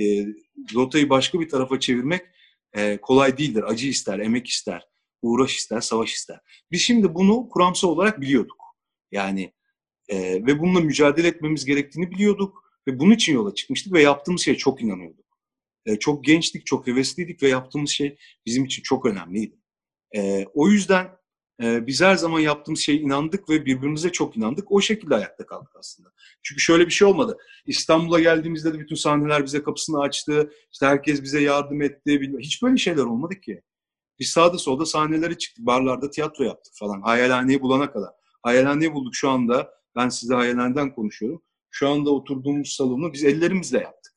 e, 0.00 0.26
rotayı 0.74 1.10
başka 1.10 1.40
bir 1.40 1.48
tarafa 1.48 1.80
çevirmek 1.80 2.22
e, 2.72 2.96
kolay 2.96 3.38
değildir. 3.38 3.64
Acı 3.66 3.88
ister, 3.88 4.18
emek 4.18 4.46
ister, 4.46 4.88
uğraş 5.22 5.56
ister, 5.56 5.80
savaş 5.80 6.12
ister. 6.12 6.40
Biz 6.70 6.80
şimdi 6.80 7.14
bunu 7.14 7.48
kuramsal 7.48 7.88
olarak 7.88 8.20
biliyorduk. 8.20 8.56
Yani 9.12 9.52
e, 10.08 10.18
ve 10.46 10.58
bununla 10.58 10.80
mücadele 10.80 11.28
etmemiz 11.28 11.64
gerektiğini 11.64 12.10
biliyorduk 12.10 12.64
ve 12.88 12.98
bunun 12.98 13.14
için 13.14 13.34
yola 13.34 13.54
çıkmıştık 13.54 13.92
ve 13.92 14.02
yaptığımız 14.02 14.40
şeye 14.40 14.56
çok 14.56 14.82
inanıyorduk. 14.82 15.26
E, 15.86 15.98
çok 15.98 16.24
gençtik, 16.24 16.66
çok 16.66 16.86
hevesliydik 16.86 17.42
ve 17.42 17.48
yaptığımız 17.48 17.90
şey 17.90 18.16
bizim 18.46 18.64
için 18.64 18.82
çok 18.82 19.06
önemliydi. 19.06 19.56
E, 20.16 20.46
o 20.54 20.68
yüzden 20.68 21.19
e, 21.62 21.86
biz 21.86 22.00
her 22.00 22.16
zaman 22.16 22.40
yaptığımız 22.40 22.80
şeye 22.80 22.98
inandık 22.98 23.48
ve 23.48 23.66
birbirimize 23.66 24.12
çok 24.12 24.36
inandık. 24.36 24.72
O 24.72 24.80
şekilde 24.80 25.14
ayakta 25.14 25.46
kaldık 25.46 25.70
aslında. 25.74 26.12
Çünkü 26.42 26.60
şöyle 26.60 26.86
bir 26.86 26.90
şey 26.90 27.08
olmadı. 27.08 27.38
İstanbul'a 27.66 28.20
geldiğimizde 28.20 28.74
de 28.74 28.78
bütün 28.78 28.96
sahneler 28.96 29.44
bize 29.44 29.62
kapısını 29.62 30.00
açtı. 30.00 30.52
İşte 30.72 30.86
herkes 30.86 31.22
bize 31.22 31.40
yardım 31.40 31.82
etti. 31.82 32.20
Hiç 32.38 32.62
böyle 32.62 32.76
şeyler 32.76 33.02
olmadı 33.02 33.40
ki. 33.40 33.62
Biz 34.18 34.28
sağda 34.28 34.58
solda 34.58 34.86
sahnelere 34.86 35.38
çıktık. 35.38 35.66
Barlarda 35.66 36.10
tiyatro 36.10 36.44
yaptık 36.44 36.72
falan. 36.76 37.00
Hayalhaneyi 37.00 37.62
bulana 37.62 37.92
kadar. 37.92 38.10
Hayalhaneyi 38.42 38.92
bulduk 38.92 39.14
şu 39.14 39.30
anda. 39.30 39.74
Ben 39.96 40.08
size 40.08 40.34
hayalhaneden 40.34 40.94
konuşuyorum. 40.94 41.42
Şu 41.70 41.88
anda 41.88 42.10
oturduğumuz 42.10 42.72
salonu 42.72 43.12
biz 43.12 43.24
ellerimizle 43.24 43.78
yaptık. 43.78 44.12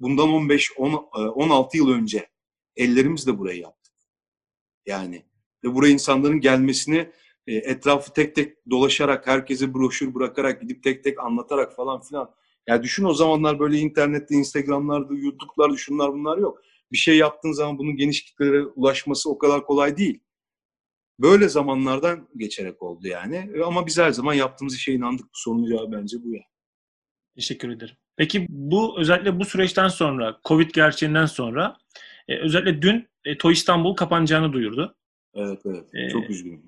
Bundan 0.00 0.28
15 0.28 0.72
10, 0.76 0.92
e, 0.92 1.18
16 1.18 1.76
yıl 1.76 1.90
önce 1.90 2.28
ellerimizle 2.76 3.38
burayı 3.38 3.60
yaptık. 3.60 3.94
Yani 4.86 5.26
ve 5.66 5.74
buraya 5.74 5.92
insanların 5.92 6.40
gelmesini 6.40 7.10
e, 7.46 7.54
etrafı 7.54 8.12
tek 8.12 8.34
tek 8.34 8.70
dolaşarak, 8.70 9.26
herkese 9.26 9.74
broşür 9.74 10.14
bırakarak, 10.14 10.62
gidip 10.62 10.82
tek 10.82 11.04
tek 11.04 11.20
anlatarak 11.20 11.76
falan 11.76 12.00
filan. 12.00 12.30
Ya 12.68 12.82
düşün 12.82 13.04
o 13.04 13.14
zamanlar 13.14 13.58
böyle 13.58 13.78
internette, 13.78 14.34
Instagram'larda, 14.34 15.14
YouTube'larda 15.14 15.76
şunlar 15.76 16.12
bunlar 16.12 16.38
yok. 16.38 16.62
Bir 16.92 16.96
şey 16.96 17.16
yaptığın 17.16 17.52
zaman 17.52 17.78
bunun 17.78 17.96
geniş 17.96 18.24
kitlelere 18.24 18.64
ulaşması 18.64 19.30
o 19.30 19.38
kadar 19.38 19.66
kolay 19.66 19.96
değil. 19.96 20.20
Böyle 21.20 21.48
zamanlardan 21.48 22.28
geçerek 22.36 22.82
oldu 22.82 23.06
yani. 23.08 23.50
E, 23.54 23.62
Ama 23.62 23.86
biz 23.86 23.98
her 23.98 24.10
zaman 24.10 24.34
yaptığımız 24.34 24.74
işe 24.74 24.92
inandık. 24.92 25.26
Bu 25.26 25.38
sorunun 25.38 25.66
cevabı 25.66 25.92
bence 25.92 26.16
bu 26.24 26.34
ya. 26.34 26.42
Teşekkür 27.34 27.70
ederim. 27.70 27.96
Peki 28.16 28.46
bu 28.48 29.00
özellikle 29.00 29.40
bu 29.40 29.44
süreçten 29.44 29.88
sonra, 29.88 30.40
Covid 30.44 30.70
gerçeğinden 30.70 31.26
sonra 31.26 31.76
e, 32.28 32.38
özellikle 32.38 32.82
dün 32.82 33.08
Toy 33.38 33.52
İstanbul 33.52 33.94
kapanacağını 33.94 34.52
duyurdu. 34.52 34.96
Evet 35.36 35.60
evet. 35.64 35.84
Ee, 35.94 36.10
Çok 36.10 36.30
üzgünüm. 36.30 36.62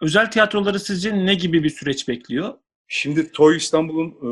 Özel 0.00 0.30
tiyatroları 0.30 0.80
sizce 0.80 1.26
ne 1.26 1.34
gibi 1.34 1.62
bir 1.62 1.70
süreç 1.70 2.08
bekliyor? 2.08 2.54
Şimdi 2.88 3.32
Toy 3.32 3.56
İstanbul'un 3.56 4.10
e, 4.10 4.30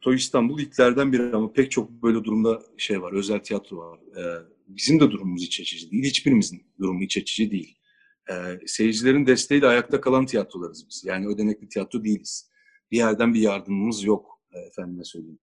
Toy 0.00 0.16
İstanbul 0.16 0.60
ilklerden 0.60 1.12
biri 1.12 1.36
ama 1.36 1.52
pek 1.52 1.70
çok 1.70 1.90
böyle 1.90 2.24
durumda 2.24 2.62
şey 2.76 3.02
var. 3.02 3.12
Özel 3.12 3.38
tiyatro 3.38 3.76
var. 3.76 3.98
E, 3.98 4.22
bizim 4.68 5.00
de 5.00 5.10
durumumuz 5.10 5.42
iç 5.42 5.60
açıcı 5.60 5.90
değil. 5.90 6.04
Hiçbirimizin 6.04 6.62
durumu 6.80 7.02
iç 7.02 7.18
açıcı 7.18 7.50
değil. 7.50 7.78
E, 8.30 8.34
seyircilerin 8.66 9.26
desteğiyle 9.26 9.66
ayakta 9.66 10.00
kalan 10.00 10.26
tiyatrolarız 10.26 10.86
biz. 10.88 11.04
Yani 11.04 11.26
ödenekli 11.26 11.68
tiyatro 11.68 12.04
değiliz. 12.04 12.50
Bir 12.90 12.96
yerden 12.96 13.34
bir 13.34 13.40
yardımımız 13.40 14.04
yok. 14.04 14.40
Efendime 14.70 15.04
söyleyeyim. 15.04 15.38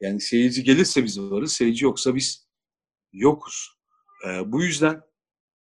Yani 0.00 0.20
seyirci 0.20 0.64
gelirse 0.64 1.04
biz 1.04 1.20
varız. 1.20 1.52
Seyirci 1.52 1.84
yoksa 1.84 2.14
biz 2.14 2.48
yokuz. 3.12 3.68
E, 4.28 4.52
bu 4.52 4.62
yüzden 4.62 5.00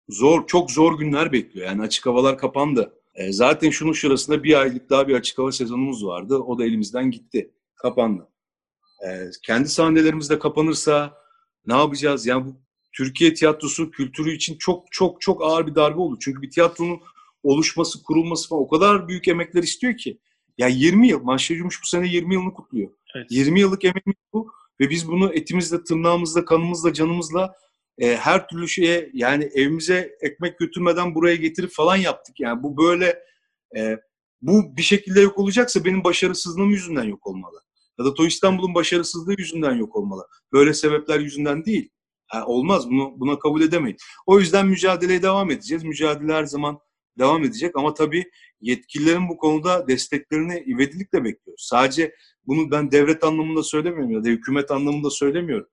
zor, 0.09 0.47
çok 0.47 0.71
zor 0.71 0.99
günler 0.99 1.31
bekliyor. 1.31 1.67
Yani 1.67 1.81
açık 1.81 2.05
havalar 2.05 2.37
kapandı. 2.37 2.93
E, 3.15 3.31
zaten 3.31 3.69
şunun 3.69 3.93
şurasında 3.93 4.43
bir 4.43 4.59
aylık 4.59 4.89
daha 4.89 5.07
bir 5.07 5.15
açık 5.15 5.37
hava 5.37 5.51
sezonumuz 5.51 6.05
vardı. 6.05 6.37
O 6.37 6.57
da 6.57 6.65
elimizden 6.65 7.11
gitti. 7.11 7.51
Kapandı. 7.75 8.27
E, 9.07 9.09
kendi 9.43 9.69
sahnelerimiz 9.69 10.29
de 10.29 10.39
kapanırsa 10.39 11.17
ne 11.65 11.77
yapacağız? 11.77 12.25
Yani 12.25 12.45
bu 12.45 12.55
Türkiye 12.93 13.33
tiyatrosu 13.33 13.91
kültürü 13.91 14.31
için 14.31 14.57
çok 14.57 14.91
çok 14.91 15.21
çok 15.21 15.43
ağır 15.43 15.67
bir 15.67 15.75
darbe 15.75 15.99
olur. 15.99 16.17
Çünkü 16.21 16.41
bir 16.41 16.51
tiyatronun 16.51 16.99
oluşması, 17.43 18.03
kurulması 18.03 18.49
falan 18.49 18.63
o 18.63 18.67
kadar 18.67 19.07
büyük 19.07 19.27
emekler 19.27 19.63
istiyor 19.63 19.97
ki. 19.97 20.19
Ya 20.57 20.67
20 20.67 21.07
yıl, 21.07 21.37
Cümbüş 21.37 21.81
bu 21.81 21.87
sene 21.87 22.07
20 22.07 22.33
yılını 22.33 22.53
kutluyor. 22.53 22.89
Evet. 23.15 23.31
20 23.31 23.59
yıllık 23.59 23.83
emeğimiz 23.85 24.15
bu 24.33 24.51
ve 24.79 24.89
biz 24.89 25.07
bunu 25.07 25.33
etimizle, 25.33 25.83
tırnağımızla, 25.83 26.45
kanımızla, 26.45 26.93
canımızla 26.93 27.55
e, 27.99 28.15
her 28.15 28.47
türlü 28.47 28.67
şeye 28.67 29.09
yani 29.13 29.43
evimize 29.43 30.11
ekmek 30.21 30.59
götürmeden 30.59 31.15
buraya 31.15 31.35
getirip 31.35 31.71
falan 31.71 31.95
yaptık. 31.95 32.39
Yani 32.39 32.63
bu 32.63 32.77
böyle 32.77 33.19
e, 33.77 33.97
bu 34.41 34.77
bir 34.77 34.81
şekilde 34.81 35.21
yok 35.21 35.37
olacaksa 35.37 35.85
benim 35.85 36.03
başarısızlığım 36.03 36.69
yüzünden 36.69 37.03
yok 37.03 37.27
olmalı. 37.27 37.61
Ya 37.99 38.05
da 38.05 38.13
Toy 38.13 38.27
İstanbul'un 38.27 38.75
başarısızlığı 38.75 39.35
yüzünden 39.37 39.75
yok 39.75 39.95
olmalı. 39.95 40.27
Böyle 40.53 40.73
sebepler 40.73 41.19
yüzünden 41.19 41.65
değil. 41.65 41.89
Ha, 42.27 42.45
olmaz 42.45 42.89
bunu 42.89 43.13
buna 43.19 43.39
kabul 43.39 43.61
edemeyiz. 43.61 44.01
O 44.25 44.39
yüzden 44.39 44.67
mücadeleye 44.67 45.21
devam 45.21 45.51
edeceğiz. 45.51 45.83
Mücadele 45.83 46.33
her 46.33 46.45
zaman 46.45 46.79
devam 47.19 47.43
edecek 47.43 47.75
ama 47.75 47.93
tabii 47.93 48.23
yetkililerin 48.61 49.29
bu 49.29 49.37
konuda 49.37 49.87
desteklerini 49.87 50.63
ivedilikle 50.67 51.23
bekliyoruz. 51.23 51.67
Sadece 51.69 52.15
bunu 52.47 52.71
ben 52.71 52.91
devlet 52.91 53.23
anlamında 53.23 53.63
söylemiyorum 53.63 54.11
ya 54.11 54.23
da 54.23 54.27
hükümet 54.27 54.71
anlamında 54.71 55.09
söylemiyorum. 55.09 55.67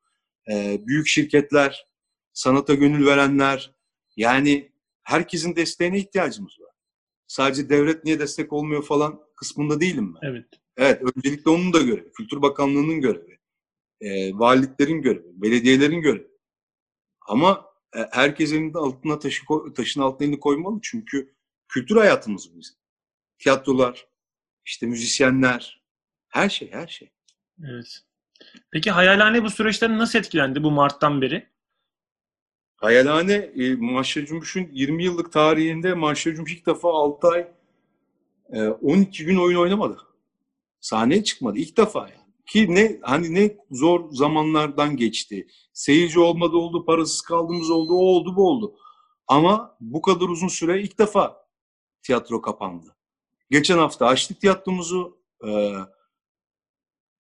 Ee, 0.53 0.81
büyük 0.87 1.07
şirketler, 1.07 1.87
sanata 2.35 2.75
gönül 2.75 3.07
verenler 3.07 3.75
yani 4.17 4.73
herkesin 5.03 5.57
desteğine 5.57 5.99
ihtiyacımız 5.99 6.61
var. 6.61 6.71
Sadece 7.27 7.69
devlet 7.69 8.05
niye 8.05 8.19
destek 8.19 8.53
olmuyor 8.53 8.85
falan 8.85 9.21
kısmında 9.37 9.81
değilim 9.81 10.15
ben. 10.15 10.29
Evet. 10.29 10.47
Evet, 10.77 11.03
öncelikle 11.17 11.51
onun 11.51 11.73
da 11.73 11.83
görevi. 11.83 12.13
Kültür 12.13 12.43
Bakanlığı'nın 12.43 13.01
görevi. 13.01 13.39
E, 14.01 14.39
valiliklerin 14.39 15.03
görevi. 15.03 15.43
Belediyelerin 15.43 16.01
görevi. 16.01 16.31
Ama 17.27 17.65
e, 17.97 17.99
herkes 18.11 18.53
elinde 18.53 18.79
altına 18.79 19.19
taşı, 19.19 19.45
taşın 19.77 20.01
altına 20.01 20.27
elini 20.27 20.41
koymalı. 20.41 20.79
Çünkü 20.83 21.35
kültür 21.69 21.97
hayatımız 21.97 22.55
bu 22.55 22.59
bizim. 22.59 22.77
Tiyatrolar, 23.39 24.07
işte 24.65 24.87
müzisyenler, 24.87 25.85
her 26.29 26.49
şey, 26.49 26.73
her 26.73 26.87
şey. 26.87 27.11
Evet. 27.65 28.01
Peki 28.71 28.91
Hayalhane 28.91 29.45
bu 29.45 29.51
süreçten 29.51 29.99
nasıl 29.99 30.19
etkilendi 30.19 30.63
bu 30.63 30.71
Mart'tan 30.71 31.23
beri? 31.23 31.54
Hayalhane, 32.85 33.33
e, 33.33 33.75
Maşra 33.75 34.27
Cümbüş'ün 34.27 34.71
20 34.73 35.05
yıllık 35.05 35.33
tarihinde 35.33 35.95
Maşra 35.95 36.35
Cümbüş 36.35 36.53
ilk 36.53 36.67
defa 36.67 36.89
6 36.89 37.29
ay 37.29 37.49
e, 38.53 38.69
12 38.69 39.25
gün 39.25 39.37
oyun 39.37 39.59
oynamadı. 39.59 39.99
Sahneye 40.81 41.25
çıkmadı. 41.25 41.59
ilk 41.59 41.77
defa 41.77 42.01
yani. 42.01 42.35
Ki 42.47 42.75
ne 42.75 42.99
hani 43.03 43.35
ne 43.35 43.57
zor 43.71 44.11
zamanlardan 44.11 44.97
geçti. 44.97 45.47
Seyirci 45.73 46.21
olmadı 46.21 46.57
oldu, 46.57 46.85
parasız 46.85 47.21
kaldığımız 47.21 47.71
oldu, 47.71 47.95
o 47.95 48.05
oldu, 48.05 48.37
bu 48.37 48.49
oldu. 48.49 48.75
Ama 49.29 49.77
bu 49.81 50.03
kadar 50.03 50.29
uzun 50.29 50.49
süre 50.49 50.83
ilk 50.83 50.99
defa 50.99 51.47
tiyatro 52.03 52.43
kapandı. 52.43 52.97
Geçen 53.51 53.79
hafta 53.79 54.07
açtık 54.07 54.41
tiyatromuzu. 54.41 55.19
E, 55.47 55.75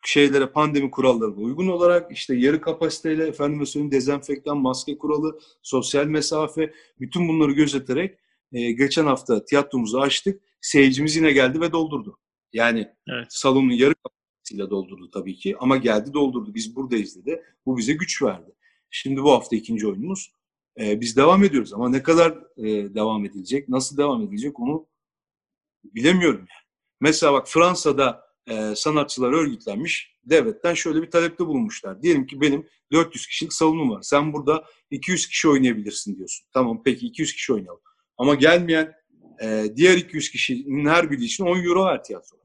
şeylere 0.04 0.46
pandemi 0.46 0.90
kurallarına 0.90 1.40
uygun 1.40 1.68
olarak 1.68 2.12
işte 2.12 2.34
yarı 2.34 2.60
kapasiteyle 2.60 3.26
efendime 3.26 3.66
söyleyeyim 3.66 3.92
dezenfektan, 3.92 4.58
maske 4.58 4.98
kuralı, 4.98 5.38
sosyal 5.62 6.06
mesafe 6.06 6.74
bütün 7.00 7.28
bunları 7.28 7.52
gözeterek 7.52 8.18
e, 8.52 8.72
geçen 8.72 9.04
hafta 9.06 9.44
tiyatromuzu 9.44 9.98
açtık. 9.98 10.42
Seyircimiz 10.60 11.16
yine 11.16 11.32
geldi 11.32 11.60
ve 11.60 11.72
doldurdu. 11.72 12.18
Yani 12.52 12.88
Evet. 13.08 13.26
salonun 13.28 13.70
yarı 13.70 13.94
kapasitesiyle 13.94 14.70
doldurdu 14.70 15.10
tabii 15.10 15.36
ki 15.36 15.56
ama 15.60 15.76
geldi 15.76 16.12
doldurdu. 16.12 16.54
Biz 16.54 16.76
buradayız 16.76 17.16
dedi. 17.16 17.42
Bu 17.66 17.78
bize 17.78 17.92
güç 17.92 18.22
verdi. 18.22 18.52
Şimdi 18.90 19.22
bu 19.22 19.32
hafta 19.32 19.56
ikinci 19.56 19.86
oyunumuz. 19.86 20.32
E, 20.80 21.00
biz 21.00 21.16
devam 21.16 21.44
ediyoruz 21.44 21.72
ama 21.72 21.88
ne 21.88 22.02
kadar 22.02 22.30
e, 22.56 22.94
devam 22.94 23.24
edilecek, 23.24 23.68
nasıl 23.68 23.96
devam 23.96 24.22
edilecek 24.22 24.60
onu 24.60 24.86
bilemiyorum. 25.84 26.38
Yani. 26.38 26.64
Mesela 27.00 27.32
bak 27.32 27.48
Fransa'da 27.48 28.24
e, 28.46 28.74
sanatçılar 28.76 29.32
örgütlenmiş. 29.32 30.14
Devletten 30.24 30.74
şöyle 30.74 31.02
bir 31.02 31.10
talepte 31.10 31.46
bulunmuşlar. 31.46 32.02
Diyelim 32.02 32.26
ki 32.26 32.40
benim 32.40 32.68
400 32.92 33.26
kişilik 33.26 33.52
salonum 33.52 33.90
var. 33.90 34.02
Sen 34.02 34.32
burada 34.32 34.64
200 34.90 35.26
kişi 35.26 35.48
oynayabilirsin 35.48 36.16
diyorsun. 36.16 36.46
Tamam 36.52 36.82
peki 36.84 37.06
200 37.06 37.32
kişi 37.32 37.52
oynayalım. 37.52 37.80
Ama 38.18 38.34
gelmeyen 38.34 38.94
e, 39.42 39.64
diğer 39.76 39.96
200 39.96 40.30
kişinin 40.30 40.86
her 40.88 41.10
biri 41.10 41.24
için 41.24 41.44
10 41.44 41.64
euro 41.64 41.86
ver 41.86 42.04
tiyatro. 42.04 42.36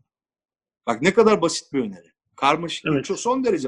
Bak 0.88 1.02
ne 1.02 1.14
kadar 1.14 1.42
basit 1.42 1.74
bir 1.74 1.80
öneri. 1.80 2.12
Karmaşık 2.36 2.86
Evet. 2.86 3.06
çok 3.06 3.20
son 3.20 3.44
derece 3.44 3.68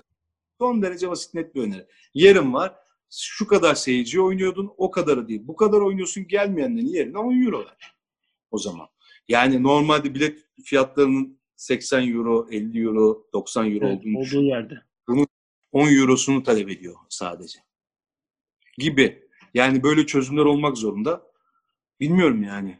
son 0.59 0.81
derece 0.81 1.09
basit 1.09 1.33
net 1.33 1.55
bir 1.55 1.61
öneri. 1.61 1.85
Yerim 2.13 2.53
var. 2.53 2.75
Şu 3.13 3.47
kadar 3.47 3.75
seyirci 3.75 4.21
oynuyordun, 4.21 4.73
o 4.77 4.91
kadarı 4.91 5.27
değil. 5.27 5.41
Bu 5.43 5.55
kadar 5.55 5.77
oynuyorsun, 5.77 6.27
gelmeyenlerin 6.27 6.87
yerine 6.87 7.17
10 7.17 7.45
euro 7.45 7.59
ver. 7.65 7.95
O 8.51 8.57
zaman. 8.57 8.87
Yani 9.27 9.63
normalde 9.63 10.15
bilet 10.15 10.39
fiyatlarının 10.65 11.40
80 11.61 12.07
euro, 12.13 12.47
50 12.51 12.85
euro, 12.85 13.27
90 13.33 13.71
euro 13.71 13.87
Evet, 13.87 13.99
olduğunu 13.99 14.17
olduğu 14.17 14.43
yerde. 14.43 14.81
10 15.71 15.87
eurosunu 15.87 16.43
talep 16.43 16.69
ediyor 16.69 16.95
sadece. 17.09 17.59
Gibi. 18.77 19.27
Yani 19.53 19.83
böyle 19.83 20.05
çözümler 20.05 20.45
olmak 20.45 20.77
zorunda. 20.77 21.21
Bilmiyorum 21.99 22.43
yani. 22.43 22.79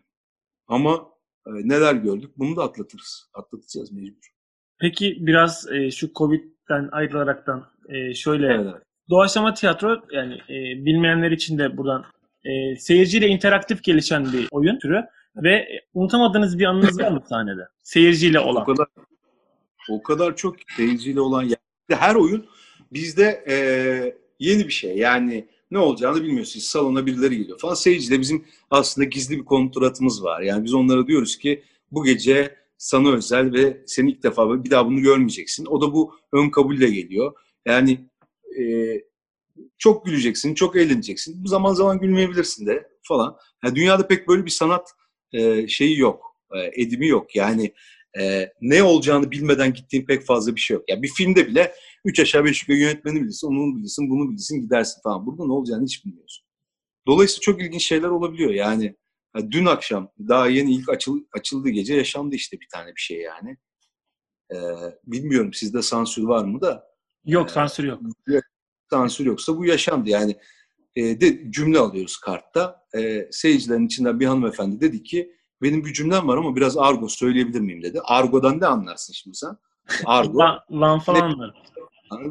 Ama 0.67 1.09
e, 1.47 1.49
neler 1.51 1.95
gördük 1.95 2.31
bunu 2.37 2.55
da 2.55 2.63
atlatırız. 2.63 3.29
Atlatacağız 3.33 3.91
mecbur. 3.91 4.31
Peki 4.79 5.17
biraz 5.19 5.71
e, 5.71 5.91
şu 5.91 6.13
Covid'den 6.13 6.89
ayrılaraktan 6.91 7.65
e, 7.89 8.13
şöyle 8.13 8.47
Evet. 8.47 8.73
doğaçlama 9.09 9.53
tiyatro 9.53 10.01
yani 10.11 10.33
e, 10.33 10.85
bilmeyenler 10.85 11.31
için 11.31 11.57
de 11.57 11.77
buradan 11.77 12.05
e, 12.43 12.75
seyirciyle 12.75 13.27
interaktif 13.27 13.83
gelişen 13.83 14.33
bir 14.33 14.47
oyun 14.51 14.79
türü 14.79 15.05
ve 15.35 15.67
unutamadığınız 15.93 16.59
bir 16.59 16.65
anınız 16.65 16.99
var 16.99 17.11
mı 17.11 17.23
sahnede? 17.29 17.67
Seyirciyle 17.83 18.39
O 18.39 18.43
olan. 18.43 18.65
kadar 18.65 18.87
o 19.89 20.03
kadar 20.03 20.35
çok 20.35 20.55
seyirciyle 20.77 21.21
olan 21.21 21.43
yer. 21.43 21.57
Her 21.91 22.15
oyun 22.15 22.45
bizde 22.93 23.43
e, 23.47 23.55
yeni 24.39 24.67
bir 24.67 24.73
şey. 24.73 24.97
Yani 24.97 25.47
ne 25.71 25.77
olacağını 25.77 26.23
bilmiyorsunuz. 26.23 26.65
Salona 26.65 27.05
birileri 27.05 27.37
geliyor 27.37 27.59
falan. 27.59 27.73
Seyirciyle 27.73 28.19
bizim 28.19 28.45
aslında 28.69 29.05
gizli 29.05 29.37
bir 29.37 29.45
kontratımız 29.45 30.23
var. 30.23 30.41
Yani 30.41 30.63
biz 30.65 30.73
onlara 30.73 31.07
diyoruz 31.07 31.37
ki 31.37 31.63
bu 31.91 32.03
gece 32.03 32.55
sana 32.77 33.11
özel 33.11 33.53
ve 33.53 33.81
seni 33.85 34.11
ilk 34.11 34.23
defa 34.23 34.63
bir 34.63 34.71
daha 34.71 34.85
bunu 34.85 35.01
görmeyeceksin. 35.01 35.65
O 35.65 35.81
da 35.81 35.93
bu 35.93 36.15
ön 36.33 36.49
kabulle 36.49 36.89
geliyor. 36.89 37.33
Yani 37.65 37.99
e, 38.59 38.63
çok 39.77 40.05
güleceksin, 40.05 40.53
çok 40.53 40.75
eğleneceksin. 40.75 41.45
Zaman 41.45 41.73
zaman 41.73 41.99
gülmeyebilirsin 41.99 42.65
de 42.65 42.89
falan. 43.03 43.37
Yani 43.63 43.75
dünyada 43.75 44.07
pek 44.07 44.27
böyle 44.27 44.45
bir 44.45 44.51
sanat 44.51 44.93
e, 45.33 45.67
şeyi 45.67 45.99
yok. 45.99 46.37
E, 46.55 46.81
edimi 46.83 47.07
yok. 47.07 47.35
Yani 47.35 47.73
e, 48.19 48.53
ne 48.61 48.83
olacağını 48.83 49.31
bilmeden 49.31 49.73
gittiğin 49.73 50.05
pek 50.05 50.25
fazla 50.25 50.55
bir 50.55 50.61
şey 50.61 50.75
yok. 50.75 50.83
Yani 50.89 51.03
bir 51.03 51.11
filmde 51.17 51.47
bile 51.47 51.75
üç 52.05 52.19
aşağı 52.19 52.45
beş 52.45 52.61
yukarı 52.61 52.77
yönetmeni 52.77 53.21
bilirsin, 53.21 53.47
onu 53.47 53.77
bilirsin, 53.77 54.09
bunu 54.09 54.29
bilirsin, 54.29 54.61
gidersin 54.61 55.01
falan. 55.01 55.25
Burada 55.25 55.45
ne 55.45 55.53
olacağını 55.53 55.83
hiç 55.83 56.05
bilmiyorsun. 56.05 56.45
Dolayısıyla 57.07 57.41
çok 57.41 57.61
ilginç 57.61 57.87
şeyler 57.87 58.07
olabiliyor. 58.07 58.51
Yani 58.51 58.95
dün 59.51 59.65
akşam 59.65 60.11
daha 60.19 60.47
yeni 60.47 60.73
ilk 60.75 60.89
açıl, 60.89 61.23
açıldığı 61.33 61.69
gece 61.69 61.95
yaşandı 61.95 62.35
işte 62.35 62.59
bir 62.59 62.67
tane 62.73 62.87
bir 62.87 63.01
şey 63.01 63.21
yani. 63.21 63.57
Bilmiyorum 65.03 65.53
sizde 65.53 65.81
sansür 65.81 66.23
var 66.23 66.45
mı 66.45 66.61
da 66.61 66.91
Yok 67.25 67.51
sansür 67.51 67.83
yok. 67.83 68.01
sansür 68.89 69.25
yoksa 69.25 69.57
bu 69.57 69.65
yaşandı. 69.65 70.09
Yani 70.09 70.35
e, 70.95 71.21
de 71.21 71.51
cümle 71.51 71.79
alıyoruz 71.79 72.17
kartta. 72.17 72.85
E, 72.97 73.27
seyircilerin 73.31 73.85
içinden 73.85 74.19
bir 74.19 74.25
hanımefendi 74.25 74.81
dedi 74.81 75.03
ki 75.03 75.31
benim 75.61 75.85
bir 75.85 75.93
cümlem 75.93 76.27
var 76.27 76.37
ama 76.37 76.55
biraz 76.55 76.77
argo 76.77 77.07
söyleyebilir 77.07 77.59
miyim 77.59 77.83
dedi. 77.83 77.99
Argo'dan 78.03 78.59
ne 78.59 78.65
anlarsın 78.65 79.13
şimdi 79.13 79.37
sen? 79.37 79.57
Argo, 80.05 80.37
Lan, 80.39 80.59
lan 80.71 80.99
falan 80.99 81.39
var. 81.39 81.53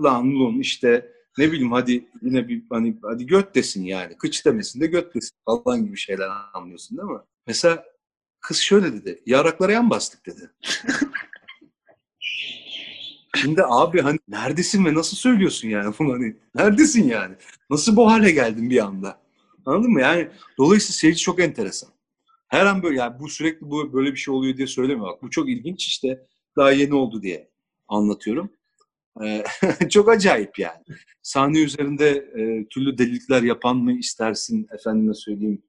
lan, 0.03 0.31
lun 0.31 0.59
işte 0.61 1.13
ne 1.39 1.53
bileyim 1.53 1.73
hadi 1.73 2.09
yine 2.23 2.49
bir 2.49 2.63
hani 2.71 2.99
hadi 3.03 3.27
göt 3.27 3.55
desin 3.55 3.85
yani. 3.85 4.17
Kıç 4.19 4.47
demesin 4.47 4.81
de 4.81 4.87
göt 4.87 5.15
desin 5.15 5.37
falan 5.65 5.85
gibi 5.85 5.97
şeyler 5.97 6.29
anlıyorsun 6.55 6.99
değil 6.99 7.09
mi? 7.09 7.19
Mesela 7.47 7.85
kız 8.41 8.57
şöyle 8.59 8.93
dedi. 8.93 9.23
Yaraklara 9.27 9.73
yan 9.73 9.91
bastık 9.91 10.27
dedi. 10.27 10.51
Şimdi 13.37 13.63
abi 13.65 14.01
hani 14.01 14.19
neredesin 14.29 14.85
ve 14.85 14.95
nasıl 14.95 15.17
söylüyorsun 15.17 15.69
yani 15.69 15.95
bunu 15.99 16.13
hani 16.13 16.37
neredesin 16.55 17.09
yani? 17.09 17.35
Nasıl 17.71 17.97
bu 17.97 18.11
hale 18.11 18.31
geldin 18.31 18.71
bir 18.71 18.85
anda? 18.85 19.21
Anladın 19.67 19.91
mı? 19.91 20.01
Yani 20.01 20.29
dolayısıyla 20.59 20.95
seyirci 20.95 21.21
çok 21.21 21.41
enteresan. 21.41 21.91
Her 22.49 22.67
an 22.67 22.83
böyle 22.83 22.99
yani 22.99 23.21
bu 23.21 23.29
sürekli 23.29 23.71
bu 23.71 23.93
böyle 23.93 24.13
bir 24.13 24.17
şey 24.17 24.35
oluyor 24.35 24.57
diye 24.57 24.67
söyleme 24.67 25.03
bak. 25.03 25.23
Bu 25.23 25.31
çok 25.31 25.49
ilginç 25.49 25.87
işte 25.87 26.27
daha 26.57 26.73
yeni 26.73 26.95
oldu 26.95 27.23
diye 27.23 27.51
anlatıyorum. 27.89 28.51
Ee, 29.25 29.45
çok 29.91 30.09
acayip 30.09 30.59
yani. 30.59 30.83
Sahne 31.23 31.59
üzerinde 31.59 32.09
e, 32.11 32.69
türlü 32.69 32.99
delilikler 32.99 33.43
yapan 33.43 33.77
mı 33.77 33.93
istersin 33.93 34.67
efendime 34.75 35.15
söyleyeyim. 35.15 35.63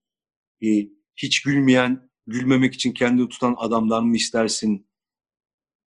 E, 0.64 0.68
hiç 1.16 1.42
gülmeyen, 1.42 2.10
gülmemek 2.28 2.74
için 2.74 2.92
kendini 2.92 3.30
tutan 3.30 3.56
adamlar 3.58 4.02
mı 4.02 4.16
istersin? 4.16 4.88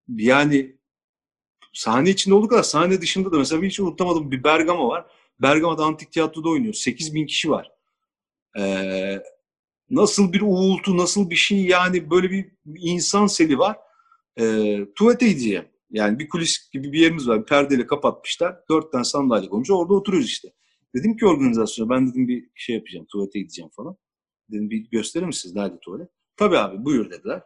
Yani 0.07 0.77
sahne 1.73 2.09
içinde 2.09 2.36
olduğu 2.36 2.47
kadar 2.47 2.63
sahne 2.63 3.01
dışında 3.01 3.31
da 3.31 3.38
mesela 3.38 3.63
hiç 3.63 3.79
unutamadığım 3.79 4.31
bir 4.31 4.43
Bergama 4.43 4.88
var. 4.88 5.05
Bergama'da 5.41 5.83
antik 5.83 6.12
tiyatroda 6.12 6.49
oynuyor. 6.49 6.73
8 6.73 7.13
bin 7.15 7.25
kişi 7.25 7.49
var. 7.49 7.71
Ee, 8.59 9.19
nasıl 9.89 10.33
bir 10.33 10.41
uğultu, 10.41 10.97
nasıl 10.97 11.29
bir 11.29 11.36
şey 11.36 11.65
yani 11.65 12.09
böyle 12.12 12.31
bir 12.31 12.51
insan 12.65 13.27
seli 13.27 13.57
var. 13.57 13.77
Ee, 14.39 14.79
tuvalete 14.95 15.27
gideceğim. 15.27 15.65
Yani 15.91 16.19
bir 16.19 16.29
kulis 16.29 16.69
gibi 16.71 16.91
bir 16.91 16.99
yerimiz 16.99 17.27
var. 17.27 17.41
Bir 17.41 17.45
perdeyle 17.45 17.88
kapatmışlar. 17.88 18.55
Dört 18.69 18.91
tane 18.91 19.03
sandalye 19.03 19.49
koymuş. 19.49 19.71
Orada 19.71 19.93
oturuyoruz 19.93 20.29
işte. 20.29 20.53
Dedim 20.95 21.17
ki 21.17 21.25
organizasyona 21.25 21.89
ben 21.89 22.09
dedim 22.09 22.27
bir 22.27 22.49
şey 22.55 22.75
yapacağım. 22.75 23.05
Tuvalete 23.12 23.39
gideceğim 23.39 23.71
falan. 23.75 23.97
Dedim 24.51 24.69
bir 24.69 24.89
gösterir 24.89 25.25
misiniz 25.25 25.55
nerede 25.55 25.79
tuvalet? 25.79 26.09
Tabii 26.38 26.57
abi 26.57 26.86
buyur 26.86 27.09
dediler. 27.12 27.41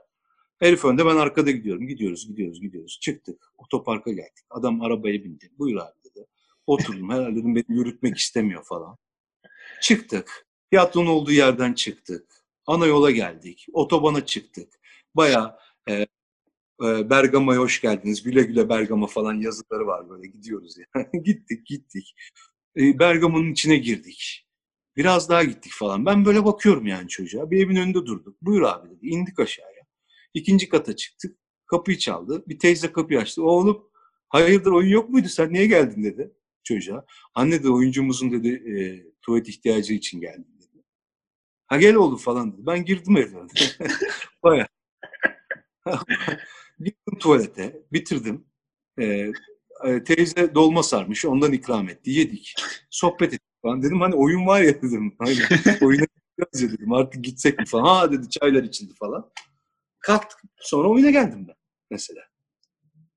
Herif 0.60 0.86
önde 0.86 1.06
ben 1.06 1.16
arkada 1.16 1.52
gidiyorum. 1.52 1.88
Gidiyoruz, 1.88 2.28
gidiyoruz, 2.28 2.62
gidiyoruz. 2.62 3.00
Çıktık. 3.02 3.54
Otoparka 3.58 4.12
geldik. 4.12 4.46
Adam 4.50 4.82
arabaya 4.82 5.24
bindi. 5.24 5.52
Buyur 5.60 5.78
abi 5.78 6.04
dedi. 6.04 6.26
Oturdum. 6.68 7.10
Herhalde 7.10 7.36
dedim 7.36 7.56
beni 7.56 7.66
yürütmek 7.70 8.18
istemiyor 8.18 8.64
falan. 8.64 8.98
Çıktık. 9.82 10.48
Tiyatronun 10.72 11.08
olduğu 11.08 11.32
yerden 11.32 11.74
çıktık. 11.74 12.44
Ana 12.66 12.86
yola 12.86 13.12
geldik. 13.12 13.66
Otobana 13.74 14.26
çıktık. 14.26 14.74
Bayağı 15.16 15.58
e, 15.90 15.94
e, 16.84 17.10
Bergama'ya 17.10 17.60
hoş 17.60 17.82
geldiniz. 17.82 18.24
Güle 18.24 18.44
güle 18.44 18.70
Bergama 18.70 19.08
falan 19.08 19.34
yazıları 19.34 19.88
var 19.88 20.10
böyle 20.10 20.28
gidiyoruz 20.28 20.78
ya. 20.78 20.86
gittik 21.24 21.66
gittik. 21.66 22.16
E, 22.78 23.00
Bergama'nın 23.00 23.52
içine 23.52 23.78
girdik. 23.78 24.48
Biraz 24.98 25.30
daha 25.30 25.44
gittik 25.44 25.72
falan. 25.76 26.06
Ben 26.06 26.26
böyle 26.26 26.46
bakıyorum 26.46 26.88
yani 26.88 27.08
çocuğa. 27.08 27.52
Bir 27.52 27.66
evin 27.66 27.76
önünde 27.76 28.06
durduk. 28.06 28.42
Buyur 28.42 28.62
abi 28.62 28.90
dedi. 28.90 29.08
İndik 29.08 29.40
aşağıya. 29.40 29.77
İkinci 30.38 30.70
kata 30.70 30.96
çıktık. 30.96 31.38
Kapıyı 31.66 31.98
çaldı. 31.98 32.44
Bir 32.48 32.60
teyze 32.60 32.92
kapıyı 32.92 33.20
açtı. 33.20 33.44
Oğlum 33.44 33.90
hayırdır 34.30 34.72
oyun 34.72 34.90
yok 34.90 35.10
muydu? 35.10 35.28
Sen 35.30 35.54
niye 35.54 35.66
geldin 35.68 36.04
dedi 36.04 36.32
çocuğa. 36.64 37.06
Anne 37.36 37.64
de 37.64 37.70
oyuncumuzun 37.70 38.32
dedi 38.32 38.48
e, 38.48 38.76
tuvalet 39.22 39.50
ihtiyacı 39.50 39.94
için 39.94 40.22
geldim 40.22 40.58
dedi. 40.60 40.84
Ha 41.68 41.78
gel 41.78 41.96
oğlum 41.96 42.18
falan 42.18 42.54
dedi. 42.54 42.66
Ben 42.66 42.86
girdim 42.86 43.18
evde. 43.18 43.38
Baya. 44.44 44.68
Gittim 46.80 47.18
tuvalete. 47.20 47.82
Bitirdim. 47.94 48.46
E, 49.00 49.32
e, 49.86 50.04
teyze 50.04 50.56
dolma 50.56 50.84
sarmış. 50.84 51.26
Ondan 51.26 51.54
ikram 51.54 51.90
etti. 51.90 52.12
Yedik. 52.12 52.56
Sohbet 52.90 53.34
ettik 53.34 53.62
falan. 53.62 53.84
Dedim 53.84 54.02
hani 54.02 54.16
oyun 54.16 54.48
var 54.48 54.62
ya 54.62 54.82
dedim. 54.82 55.16
Hani 55.20 55.38
oyuna 55.82 56.06
dedim. 56.54 56.94
Artık 56.94 57.24
gitsek 57.24 57.60
mi 57.60 57.66
falan. 57.66 57.84
Ha 57.84 58.12
dedi 58.12 58.30
çaylar 58.30 58.64
içildi 58.64 58.94
falan. 58.94 59.32
Kalktık. 60.08 60.40
Sonra 60.60 60.88
oyuna 60.88 61.10
geldim 61.10 61.48
ben 61.48 61.56
mesela. 61.92 62.22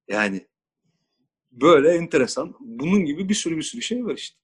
Yani 0.09 0.47
böyle 1.53 1.95
enteresan. 1.95 2.57
Bunun 2.61 3.05
gibi 3.05 3.29
bir 3.29 3.35
sürü 3.35 3.57
bir 3.57 3.63
sürü 3.63 3.83
şey 3.83 4.05
var 4.05 4.15
işte. 4.15 4.37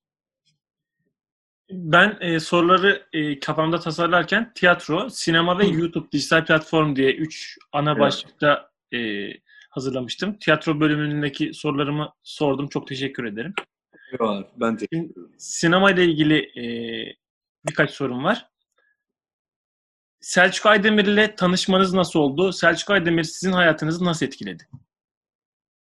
Ben 1.70 2.18
e, 2.20 2.40
soruları 2.40 3.06
e, 3.12 3.40
kafamda 3.40 3.80
tasarlarken 3.80 4.52
tiyatro, 4.54 5.10
sinema 5.10 5.58
ve 5.58 5.68
Hı. 5.68 5.74
YouTube 5.74 6.12
dijital 6.12 6.44
platform 6.44 6.96
diye 6.96 7.12
üç 7.12 7.58
ana 7.72 7.90
Evet. 7.90 8.00
başlıkta 8.00 8.70
e, 8.94 9.28
hazırlamıştım. 9.70 10.38
Tiyatro 10.38 10.80
bölümündeki 10.80 11.54
sorularımı 11.54 12.12
sordum. 12.22 12.68
Çok 12.68 12.88
teşekkür 12.88 13.24
ederim. 13.24 13.54
Var. 14.20 14.46
Ben 14.56 14.76
teşekkür 14.76 14.96
ederim. 14.96 15.34
Sinema 15.38 15.90
ile 15.90 16.04
ilgili 16.04 16.38
e, 16.38 16.66
birkaç 17.68 17.90
sorum 17.90 18.24
var. 18.24 18.48
Selçuk 20.26 20.66
Aydemir 20.66 21.04
ile 21.04 21.34
tanışmanız 21.36 21.94
nasıl 21.94 22.20
oldu? 22.20 22.52
Selçuk 22.52 22.90
Aydemir 22.90 23.24
sizin 23.24 23.52
hayatınızı 23.52 24.04
nasıl 24.04 24.26
etkiledi? 24.26 24.68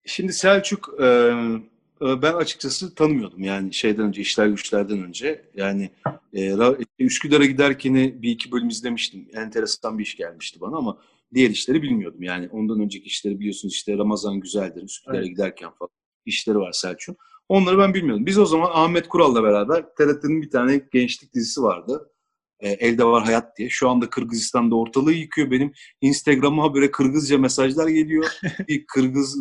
Şimdi 0.06 0.32
Selçuk 0.32 0.90
e, 1.00 1.04
e, 1.04 2.22
ben 2.22 2.32
açıkçası 2.32 2.94
tanımıyordum 2.94 3.42
yani 3.42 3.74
şeyden 3.74 4.06
önce 4.06 4.22
işler 4.22 4.46
güçlerden 4.46 5.02
önce 5.02 5.44
yani 5.54 5.90
e, 6.32 6.40
Ra- 6.50 6.84
Üsküdar'a 6.98 7.44
giderken 7.44 7.94
bir 7.94 8.30
iki 8.30 8.52
bölüm 8.52 8.68
izlemiştim. 8.68 9.28
Enteresan 9.34 9.98
bir 9.98 10.02
iş 10.02 10.16
gelmişti 10.16 10.60
bana 10.60 10.76
ama 10.76 10.98
diğer 11.34 11.50
işleri 11.50 11.82
bilmiyordum. 11.82 12.22
Yani 12.22 12.48
ondan 12.52 12.80
önceki 12.80 13.06
işleri 13.06 13.40
biliyorsunuz 13.40 13.74
işte 13.74 13.98
Ramazan 13.98 14.40
Güzeldir 14.40 14.82
Üsküdar'a 14.82 15.16
Evet. 15.18 15.28
giderken 15.28 15.70
falan 15.78 15.90
işleri 16.26 16.58
var 16.58 16.72
Selçuk'un. 16.72 17.16
Onları 17.48 17.78
ben 17.78 17.94
bilmiyordum. 17.94 18.26
Biz 18.26 18.38
o 18.38 18.46
zaman 18.46 18.70
Ahmet 18.72 19.08
Kural'la 19.08 19.42
beraber 19.42 19.84
TRT'nin 19.98 20.42
bir 20.42 20.50
tane 20.50 20.80
gençlik 20.92 21.34
dizisi 21.34 21.62
vardı. 21.62 22.10
E, 22.64 22.70
Elde 22.70 23.04
Var 23.04 23.24
Hayat 23.24 23.58
diye. 23.58 23.68
Şu 23.70 23.88
anda 23.88 24.10
Kırgızistan'da 24.10 24.74
ortalığı 24.74 25.12
yıkıyor. 25.12 25.50
Benim 25.50 25.72
Instagram'a 26.00 26.74
böyle 26.74 26.90
Kırgızca 26.90 27.38
mesajlar 27.38 27.88
geliyor. 27.88 28.24
bir 28.68 28.86
Kırgız 28.86 29.38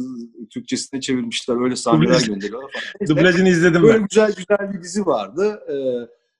Türkçesine 0.53 1.01
çevirmişler. 1.01 1.63
Öyle 1.63 1.75
sahneler 1.75 2.21
gönderiyorlar 2.21 2.71
falan. 2.71 3.07
Dublajını 3.09 3.49
izledim 3.49 3.83
Böyle 3.83 3.99
ben. 3.99 4.07
güzel 4.09 4.33
güzel 4.37 4.73
bir 4.73 4.81
dizi 4.83 5.05
vardı. 5.05 5.59
Ee, 5.69 5.73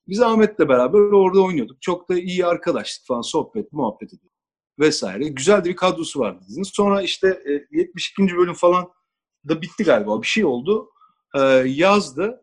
biz 0.08 0.22
Ahmet'le 0.22 0.60
beraber 0.60 1.00
orada 1.00 1.42
oynuyorduk. 1.42 1.82
Çok 1.82 2.10
da 2.10 2.20
iyi 2.20 2.46
arkadaşlık 2.46 3.08
falan 3.08 3.22
sohbet, 3.22 3.74
muhabbet 3.74 4.14
ediyorduk 4.14 4.34
vesaire. 4.80 5.28
Güzel 5.28 5.66
de 5.66 5.70
bir 5.70 5.76
kadrosu 5.76 6.20
vardı 6.20 6.46
dizinin. 6.48 6.64
Sonra 6.64 7.02
işte 7.02 7.28
e, 7.28 7.78
72. 7.78 8.38
bölüm 8.38 8.54
falan 8.54 8.88
da 9.48 9.62
bitti 9.62 9.84
galiba. 9.84 10.22
Bir 10.22 10.28
şey 10.28 10.46
oldu. 10.46 10.90
Ee, 11.36 11.42
yazdı. 11.66 12.40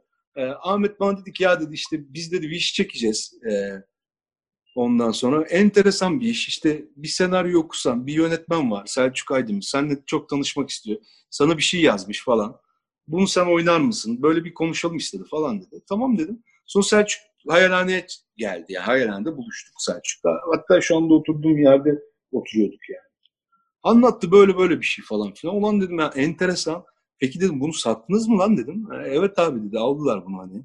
Ahmet 0.62 1.00
bana 1.00 1.20
dedi 1.20 1.32
ki 1.32 1.42
ya 1.42 1.60
dedi 1.60 1.74
işte 1.74 2.14
biz 2.14 2.32
dedi 2.32 2.42
bir 2.50 2.56
iş 2.56 2.74
çekeceğiz. 2.74 3.32
Ee, 3.50 3.89
ondan 4.74 5.10
sonra 5.10 5.42
enteresan 5.42 6.20
bir 6.20 6.28
iş. 6.28 6.48
İşte 6.48 6.84
bir 6.96 7.08
senaryo 7.08 7.60
okusan, 7.60 8.06
bir 8.06 8.12
yönetmen 8.14 8.70
var. 8.70 8.86
Selçuk 8.86 9.30
Aydemir. 9.32 9.62
Seninle 9.62 9.98
çok 10.06 10.28
tanışmak 10.28 10.70
istiyor. 10.70 11.00
Sana 11.30 11.56
bir 11.58 11.62
şey 11.62 11.80
yazmış 11.80 12.24
falan. 12.24 12.56
Bunu 13.08 13.26
sen 13.26 13.46
oynar 13.46 13.80
mısın? 13.80 14.22
Böyle 14.22 14.44
bir 14.44 14.54
konuşalım 14.54 14.96
istedi 14.96 15.24
falan 15.30 15.60
dedi. 15.62 15.80
Tamam 15.88 16.18
dedim. 16.18 16.42
Sonra 16.66 16.84
Selçuk 16.84 17.22
hayalhaneye 17.48 18.06
geldi. 18.36 18.64
Yani 18.72 18.84
hayalhanede 18.84 19.36
buluştuk 19.36 19.74
Selçuk'la. 19.78 20.30
Hatta 20.54 20.80
şu 20.80 20.96
anda 20.96 21.14
oturduğum 21.14 21.58
yerde 21.58 21.98
oturuyorduk 22.32 22.88
yani. 22.90 23.00
Anlattı 23.82 24.32
böyle 24.32 24.58
böyle 24.58 24.80
bir 24.80 24.86
şey 24.86 25.04
falan 25.04 25.34
filan. 25.34 25.56
Ulan 25.56 25.80
dedim 25.80 25.98
ya 25.98 26.12
enteresan. 26.16 26.84
Peki 27.18 27.40
dedim 27.40 27.60
bunu 27.60 27.72
sattınız 27.72 28.28
mı 28.28 28.38
lan 28.38 28.56
dedim. 28.56 28.88
"E, 28.92 28.96
Evet 29.08 29.38
abi 29.38 29.62
dedi 29.68 29.78
aldılar 29.78 30.26
bunu 30.26 30.38
hani. 30.38 30.64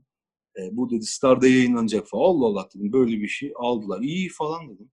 E, 0.57 0.77
bu 0.77 0.89
dedi 0.89 1.05
Star'da 1.05 1.47
yayınlanacak 1.47 2.07
falan. 2.07 2.23
Allah 2.23 2.45
Allah 2.45 2.69
dedim 2.75 2.93
böyle 2.93 3.21
bir 3.21 3.27
şey 3.27 3.53
aldılar. 3.55 4.01
İyi 4.01 4.29
falan 4.29 4.69
dedim. 4.69 4.91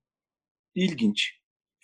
İlginç. 0.75 1.39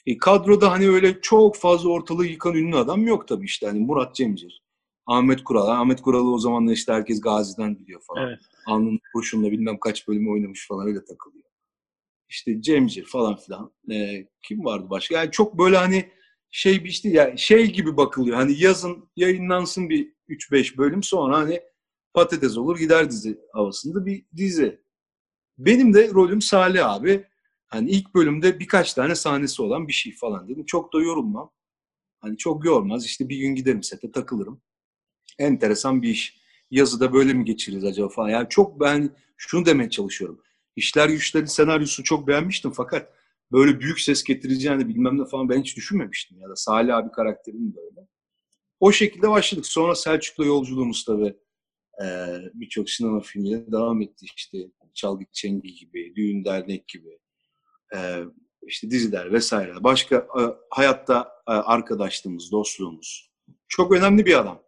E, 0.05 0.17
kadroda 0.17 0.71
hani 0.71 0.89
öyle 0.89 1.21
çok 1.21 1.55
fazla 1.55 1.89
ortalığı 1.89 2.25
yıkan 2.25 2.55
ünlü 2.55 2.75
adam 2.75 3.07
yok 3.07 3.27
tabii 3.27 3.45
işte. 3.45 3.67
Hani 3.67 3.79
Murat 3.79 4.15
Cemcir, 4.15 4.63
Ahmet 5.05 5.43
Kural. 5.43 5.67
Ahmet 5.67 6.01
Kural'ı 6.01 6.31
o 6.31 6.37
zamanlar 6.37 6.73
işte 6.73 6.93
herkes 6.93 7.21
Gazi'den 7.21 7.79
biliyor 7.79 8.01
falan. 8.01 8.27
Evet. 8.27 8.39
Alnın 8.67 8.99
kurşunla 9.13 9.51
bilmem 9.51 9.77
kaç 9.79 10.07
bölüm 10.07 10.31
oynamış 10.31 10.67
falan 10.67 10.87
öyle 10.87 11.05
takılıyor. 11.05 11.45
İşte 12.29 12.61
Cemcir 12.61 13.05
falan 13.05 13.35
filan. 13.35 13.71
E, 13.91 14.27
kim 14.47 14.65
vardı 14.65 14.87
başka? 14.89 15.15
Yani 15.15 15.31
çok 15.31 15.57
böyle 15.57 15.77
hani 15.77 16.09
şey 16.51 16.83
bir 16.83 16.89
işte 16.89 17.09
yani 17.09 17.39
şey 17.39 17.71
gibi 17.71 17.97
bakılıyor. 17.97 18.35
Hani 18.37 18.61
yazın 18.61 19.09
yayınlansın 19.15 19.89
bir 19.89 20.13
3-5 20.29 20.77
bölüm 20.77 21.03
sonra 21.03 21.37
hani 21.37 21.61
patates 22.13 22.57
olur 22.57 22.79
gider 22.79 23.11
dizi 23.11 23.39
havasında 23.53 24.05
bir 24.05 24.25
dizi. 24.35 24.81
Benim 25.57 25.93
de 25.93 26.09
rolüm 26.09 26.41
Salih 26.41 26.89
abi. 26.89 27.25
Hani 27.67 27.89
ilk 27.89 28.15
bölümde 28.15 28.59
birkaç 28.59 28.93
tane 28.93 29.15
sahnesi 29.15 29.61
olan 29.61 29.87
bir 29.87 29.93
şey 29.93 30.15
falan 30.15 30.49
dedim. 30.49 30.65
Çok 30.65 30.93
da 30.93 31.01
yorulmam. 31.01 31.51
Hani 32.19 32.37
çok 32.37 32.65
yormaz. 32.65 33.05
İşte 33.05 33.29
bir 33.29 33.37
gün 33.37 33.55
giderim 33.55 33.83
sete 33.83 34.11
takılırım. 34.11 34.61
Enteresan 35.39 36.01
bir 36.01 36.09
iş. 36.09 36.39
Yazıda 36.71 37.13
böyle 37.13 37.33
mi 37.33 37.45
geçiririz 37.45 37.85
acaba 37.85 38.09
falan. 38.09 38.29
Yani 38.29 38.49
çok 38.49 38.79
ben 38.79 39.15
şunu 39.37 39.65
demeye 39.65 39.89
çalışıyorum. 39.89 40.41
İşler 40.75 41.09
Güçler'in 41.09 41.45
senaryosunu 41.45 42.03
çok 42.03 42.27
beğenmiştim 42.27 42.71
fakat 42.71 43.13
böyle 43.51 43.79
büyük 43.79 43.99
ses 43.99 44.23
getireceğini 44.23 44.87
bilmem 44.87 45.17
ne 45.17 45.25
falan 45.25 45.49
ben 45.49 45.61
hiç 45.61 45.77
düşünmemiştim. 45.77 46.39
Ya 46.41 46.49
da 46.49 46.55
Salih 46.55 46.95
abi 46.95 47.11
karakterinin 47.11 47.73
de 47.73 47.79
öyle. 47.79 48.07
O 48.79 48.91
şekilde 48.91 49.29
başladık. 49.29 49.65
Sonra 49.65 49.95
Selçuk'la 49.95 50.45
yolculuğumuz 50.45 51.05
tabii 51.05 51.35
e, 52.03 52.07
birçok 52.53 52.89
sinema 52.89 53.19
filmiyle 53.19 53.71
devam 53.71 54.01
etti. 54.01 54.25
İşte 54.35 54.57
Çalgı 54.93 55.25
Çengi 55.31 55.73
gibi, 55.73 56.13
Düğün 56.15 56.45
Dernek 56.45 56.87
gibi, 56.87 57.19
e, 57.95 58.23
işte 58.67 58.91
diziler 58.91 59.33
vesaire. 59.33 59.83
Başka 59.83 60.15
e, 60.15 60.41
hayatta 60.69 61.31
e, 61.47 61.51
arkadaşlığımız, 61.51 62.51
dostluğumuz. 62.51 63.31
Çok 63.67 63.91
önemli 63.91 64.25
bir 64.25 64.39
adam. 64.39 64.63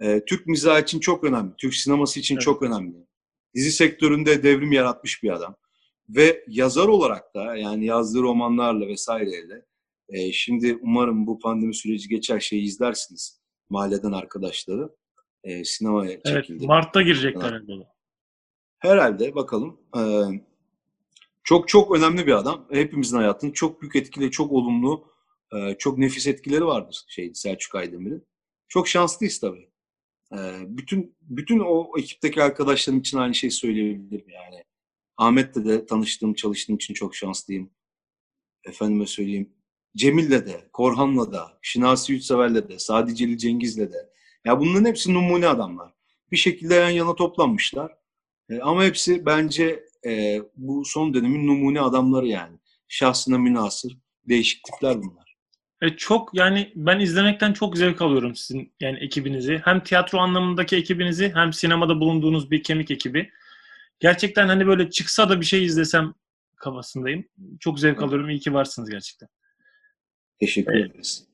E, 0.00 0.24
Türk 0.24 0.46
mizahı 0.46 0.82
için 0.82 1.00
çok 1.00 1.24
önemli. 1.24 1.52
Türk 1.58 1.74
sineması 1.74 2.20
için 2.20 2.34
Evet. 2.34 2.42
çok 2.42 2.62
önemli. 2.62 3.06
Dizi 3.54 3.72
sektöründe 3.72 4.42
devrim 4.42 4.72
yaratmış 4.72 5.22
bir 5.22 5.30
adam. 5.30 5.56
Ve 6.08 6.44
yazar 6.48 6.88
olarak 6.88 7.34
da 7.34 7.56
yani 7.56 7.86
yazdığı 7.86 8.22
romanlarla 8.22 8.86
vesaireyle 8.86 9.64
e, 10.08 10.32
şimdi 10.32 10.78
umarım 10.82 11.26
bu 11.26 11.38
pandemi 11.38 11.74
süreci 11.74 12.08
geçer 12.08 12.40
şeyi 12.40 12.62
izlersiniz. 12.62 13.40
Mahalleden 13.70 14.12
arkadaşları 14.12 14.90
e, 15.44 15.64
sinemaya 15.64 16.10
Evet. 16.12 16.26
çekildi. 16.26 16.66
Mart'ta 16.66 17.02
girecekler 17.02 17.42
herhalde. 17.42 17.86
Herhalde 18.78 19.34
bakalım. 19.34 19.80
Ee, 19.96 20.00
çok 21.44 21.68
çok 21.68 21.96
önemli 21.96 22.26
bir 22.26 22.32
adam. 22.32 22.66
Hepimizin 22.70 23.16
hayatını 23.16 23.52
çok 23.52 23.82
büyük 23.82 23.96
etkili, 23.96 24.30
çok 24.30 24.52
olumlu, 24.52 25.12
e, 25.54 25.74
çok 25.78 25.98
nefis 25.98 26.26
etkileri 26.26 26.64
vardır 26.66 27.04
şey 27.08 27.34
Selçuk 27.34 27.74
Aydemir'in. 27.74 28.26
Çok 28.68 28.88
şanslıyız 28.88 29.40
tabii. 29.40 29.70
Ee, 30.34 30.36
bütün 30.66 31.16
bütün 31.20 31.58
o 31.58 31.92
ekipteki 31.98 32.42
arkadaşlarım 32.42 33.00
için 33.00 33.18
aynı 33.18 33.34
şeyi 33.34 33.50
söyleyebilirim 33.50 34.28
yani. 34.28 34.64
Ahmet'le 35.16 35.64
de 35.64 35.86
tanıştığım, 35.86 36.34
çalıştığım 36.34 36.76
için 36.76 36.94
çok 36.94 37.14
şanslıyım. 37.14 37.70
Efendime 38.64 39.06
söyleyeyim. 39.06 39.52
Cemil'le 39.96 40.46
de, 40.46 40.68
Korhan'la 40.72 41.32
da, 41.32 41.58
Şinasi 41.62 42.12
Yurtsever'le 42.12 42.68
de, 42.68 42.78
Sadi 42.78 43.14
Celil 43.14 43.36
Cengiz'le 43.36 43.78
de. 43.92 44.10
Ya 44.44 44.60
bunların 44.60 44.84
hepsi 44.84 45.14
numune 45.14 45.48
adamlar. 45.48 45.92
Bir 46.32 46.36
şekilde 46.36 46.74
yan 46.74 46.90
yana 46.90 47.14
toplanmışlar. 47.14 47.92
E, 48.48 48.60
ama 48.60 48.84
hepsi 48.84 49.26
bence 49.26 49.84
e, 50.06 50.42
bu 50.56 50.84
son 50.84 51.14
dönemin 51.14 51.46
numune 51.46 51.80
adamları 51.80 52.26
yani. 52.26 52.56
Şahsına 52.88 53.38
münasır 53.38 53.98
değişiklikler 54.28 55.02
bunlar. 55.02 55.36
E 55.82 55.88
çok 55.90 56.34
yani 56.34 56.72
ben 56.76 57.00
izlemekten 57.00 57.52
çok 57.52 57.76
zevk 57.76 58.02
alıyorum 58.02 58.36
sizin 58.36 58.72
yani 58.80 58.98
ekibinizi. 58.98 59.60
Hem 59.64 59.82
tiyatro 59.84 60.18
anlamındaki 60.18 60.76
ekibinizi 60.76 61.32
hem 61.34 61.52
sinemada 61.52 62.00
bulunduğunuz 62.00 62.50
bir 62.50 62.62
kemik 62.62 62.90
ekibi. 62.90 63.30
Gerçekten 64.00 64.48
hani 64.48 64.66
böyle 64.66 64.90
çıksa 64.90 65.28
da 65.28 65.40
bir 65.40 65.46
şey 65.46 65.64
izlesem 65.64 66.14
kafasındayım. 66.56 67.24
Çok 67.60 67.80
zevk 67.80 68.02
alıyorum. 68.02 68.30
İyi 68.30 68.40
ki 68.40 68.54
varsınız 68.54 68.90
gerçekten. 68.90 69.28
Teşekkür 70.40 70.74
Evet. 70.74 70.90
ederiz. 70.90 71.29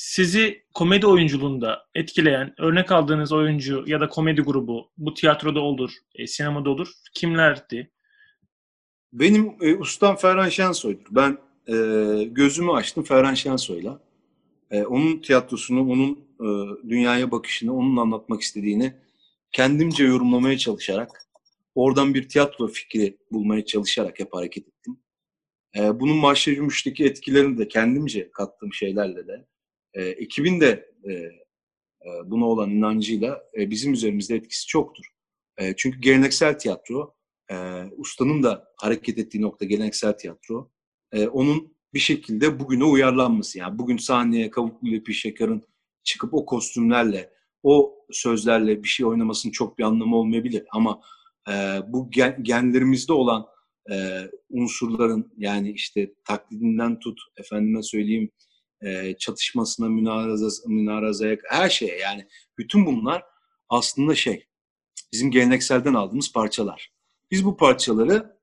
Sizi 0.00 0.62
komedi 0.74 1.06
oyunculuğunda 1.06 1.86
etkileyen, 1.94 2.54
örnek 2.58 2.92
aldığınız 2.92 3.32
oyuncu 3.32 3.84
ya 3.86 4.00
da 4.00 4.08
komedi 4.08 4.40
grubu, 4.40 4.90
bu 4.98 5.14
tiyatroda 5.14 5.60
olur, 5.60 5.92
e, 6.14 6.26
sinemada 6.26 6.70
olur, 6.70 6.88
kimlerdi? 7.14 7.90
Benim 9.12 9.56
e, 9.60 9.74
ustam 9.74 10.16
Ferhan 10.16 10.48
Şensoy'dur. 10.48 11.06
Ben 11.10 11.38
e, 11.66 11.74
gözümü 12.24 12.72
açtım 12.72 13.04
Ferhan 13.04 13.34
Şensoy'la. 13.34 14.00
E, 14.70 14.82
onun 14.82 15.18
tiyatrosunu, 15.18 15.90
onun 15.90 16.12
e, 16.40 16.48
dünyaya 16.88 17.30
bakışını, 17.30 17.76
onun 17.76 17.96
anlatmak 17.96 18.40
istediğini 18.42 18.94
kendimce 19.52 20.04
yorumlamaya 20.04 20.58
çalışarak, 20.58 21.28
oradan 21.74 22.14
bir 22.14 22.28
tiyatro 22.28 22.68
fikri 22.68 23.18
bulmaya 23.30 23.64
çalışarak 23.64 24.20
hep 24.20 24.34
hareket 24.34 24.68
ettim. 24.68 24.98
E, 25.76 26.00
bunun 26.00 26.16
Mahşer 26.16 26.52
Gümüş'teki 26.52 27.04
etkilerini 27.04 27.58
de 27.58 27.68
kendimce 27.68 28.30
kattığım 28.30 28.72
şeylerle 28.72 29.26
de, 29.26 29.46
e, 29.94 30.02
ekibin 30.02 30.60
de 30.60 30.90
e, 31.04 31.12
e, 31.12 31.30
buna 32.24 32.46
olan 32.46 32.70
inancıyla 32.70 33.42
e, 33.58 33.70
bizim 33.70 33.92
üzerimizde 33.92 34.36
etkisi 34.36 34.66
çoktur. 34.66 35.04
E, 35.58 35.76
çünkü 35.76 36.00
geleneksel 36.00 36.58
tiyatro, 36.58 37.14
e, 37.50 37.56
ustanın 37.96 38.42
da 38.42 38.72
hareket 38.76 39.18
ettiği 39.18 39.42
nokta 39.42 39.64
geleneksel 39.64 40.12
tiyatro. 40.12 40.70
E, 41.12 41.26
onun 41.26 41.78
bir 41.94 41.98
şekilde 41.98 42.60
bugüne 42.60 42.84
uyarlanması. 42.84 43.58
Yani 43.58 43.78
bugün 43.78 43.96
sahneye 43.96 44.50
Kavuklu 44.50 44.88
ile 44.88 45.12
Şeker'in 45.12 45.62
çıkıp 46.04 46.34
o 46.34 46.46
kostümlerle, 46.46 47.30
o 47.62 47.94
sözlerle 48.10 48.82
bir 48.82 48.88
şey 48.88 49.06
oynamasının 49.06 49.52
çok 49.52 49.78
bir 49.78 49.84
anlamı 49.84 50.16
olmayabilir. 50.16 50.64
Ama 50.70 51.00
e, 51.48 51.52
bu 51.86 52.10
gen, 52.10 52.42
genlerimizde 52.42 53.12
olan 53.12 53.46
e, 53.92 53.94
unsurların 54.50 55.32
yani 55.36 55.72
işte 55.72 56.14
taklidinden 56.24 56.98
tut, 56.98 57.20
efendime 57.36 57.82
söyleyeyim 57.82 58.30
e, 58.82 59.16
çatışmasına, 59.18 59.88
münarazaya, 59.88 60.50
münarazaya, 60.66 61.38
her 61.48 61.68
şeye 61.68 61.98
yani 61.98 62.28
bütün 62.58 62.86
bunlar 62.86 63.24
aslında 63.68 64.14
şey 64.14 64.46
bizim 65.12 65.30
gelenekselden 65.30 65.94
aldığımız 65.94 66.32
parçalar. 66.32 66.92
Biz 67.30 67.44
bu 67.44 67.56
parçaları 67.56 68.38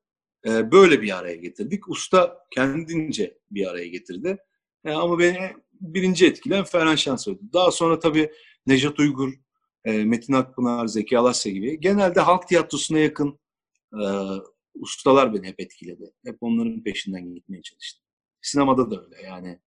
e, 0.48 0.72
böyle 0.72 1.02
bir 1.02 1.18
araya 1.18 1.36
getirdik. 1.36 1.90
Usta 1.90 2.46
kendince 2.52 3.38
bir 3.52 3.68
araya 3.68 3.88
getirdi. 3.88 4.38
E, 4.86 4.92
ama 4.92 5.20
beni 5.20 5.54
birinci 5.82 6.26
etkilen 6.26 6.64
Ferhan 6.64 6.96
Şensoy'du. 6.96 7.40
Daha 7.54 7.72
sonra 7.72 8.00
tabii 8.00 8.32
Nejat 8.68 9.00
Uygur, 9.00 9.34
e, 9.86 9.92
Metin 10.06 10.34
Akpınar, 10.34 10.88
Zeki 10.88 11.18
Alasya 11.18 11.52
gibi 11.52 11.80
genelde 11.80 12.20
halk 12.20 12.48
tiyatrosuna 12.48 13.00
yakın 13.00 13.40
e, 13.94 14.04
ustalar 14.74 15.34
beni 15.34 15.48
hep 15.48 15.60
etkiledi. 15.60 16.14
Hep 16.26 16.38
onların 16.42 16.84
peşinden 16.84 17.34
gitmeye 17.34 17.62
çalıştım. 17.62 18.06
Sinemada 18.42 18.92
da 18.92 19.04
öyle 19.04 19.22
yani. 19.22 19.60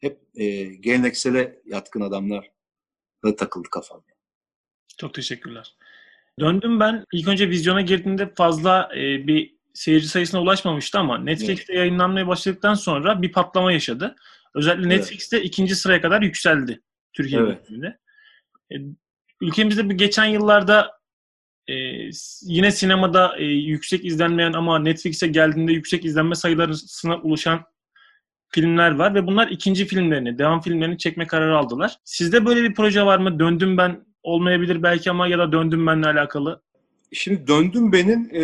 Hep 0.00 0.20
e, 0.34 0.64
geleneksele 0.64 1.62
yatkın 1.64 2.00
adamlar 2.00 2.50
da 3.24 3.36
takıldı 3.36 3.68
kafam. 3.70 4.02
Çok 4.98 5.14
teşekkürler. 5.14 5.74
Döndüm 6.40 6.80
ben. 6.80 7.04
İlk 7.12 7.28
önce 7.28 7.50
vizyona 7.50 7.80
girdiğimde 7.80 8.34
fazla 8.34 8.90
e, 8.96 9.26
bir 9.26 9.56
seyirci 9.74 10.08
sayısına 10.08 10.42
ulaşmamıştı 10.42 10.98
ama 10.98 11.18
Netflix'te 11.18 11.74
yayınlanmaya 11.74 12.26
başladıktan 12.26 12.74
sonra 12.74 13.22
bir 13.22 13.32
patlama 13.32 13.72
yaşadı. 13.72 14.16
Özellikle 14.54 14.94
Evet. 14.94 14.98
Netflix'te 14.98 15.42
ikinci 15.42 15.74
sıraya 15.74 16.00
kadar 16.00 16.22
yükseldi 16.22 16.82
Türkiye 17.12 17.40
Evet. 17.40 17.70
bölümünde. 17.70 17.98
E, 18.72 18.74
ülkemizde 19.40 19.90
bir 19.90 19.94
geçen 19.94 20.24
yıllarda 20.24 21.00
e, 21.68 21.74
yine 22.42 22.70
sinemada 22.70 23.36
e, 23.38 23.44
yüksek 23.44 24.04
izlenmeyen 24.04 24.52
ama 24.52 24.78
Netflix'e 24.78 25.26
geldiğinde 25.26 25.72
yüksek 25.72 26.04
izlenme 26.04 26.34
sayılarına 26.34 27.20
ulaşan 27.22 27.64
filmler 28.48 28.94
var 28.94 29.14
ve 29.14 29.26
bunlar 29.26 29.48
ikinci 29.48 29.86
filmlerini, 29.86 30.38
devam 30.38 30.60
filmlerini 30.60 30.98
çekme 30.98 31.26
kararı 31.26 31.58
aldılar. 31.58 31.96
Sizde 32.04 32.46
böyle 32.46 32.62
bir 32.62 32.74
proje 32.74 33.02
var 33.02 33.18
mı? 33.18 33.38
Döndüm 33.38 33.76
ben 33.76 34.04
olmayabilir 34.22 34.82
belki 34.82 35.10
ama 35.10 35.28
ya 35.28 35.38
da 35.38 35.52
döndüm 35.52 35.86
benle 35.86 36.06
alakalı. 36.06 36.62
Şimdi 37.12 37.46
döndüm 37.46 37.92
benim 37.92 38.28
e, 38.32 38.42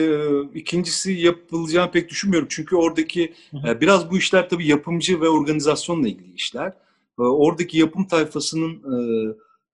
ikincisi 0.54 1.12
yapılacağını 1.12 1.90
pek 1.90 2.10
düşünmüyorum. 2.10 2.48
Çünkü 2.50 2.76
oradaki 2.76 3.32
e, 3.68 3.80
biraz 3.80 4.10
bu 4.10 4.18
işler 4.18 4.48
tabii 4.48 4.66
yapımcı 4.66 5.20
ve 5.20 5.28
organizasyonla 5.28 6.08
ilgili 6.08 6.34
işler. 6.34 6.68
E, 7.18 7.22
oradaki 7.22 7.78
yapım 7.78 8.06
tayfasının 8.06 8.72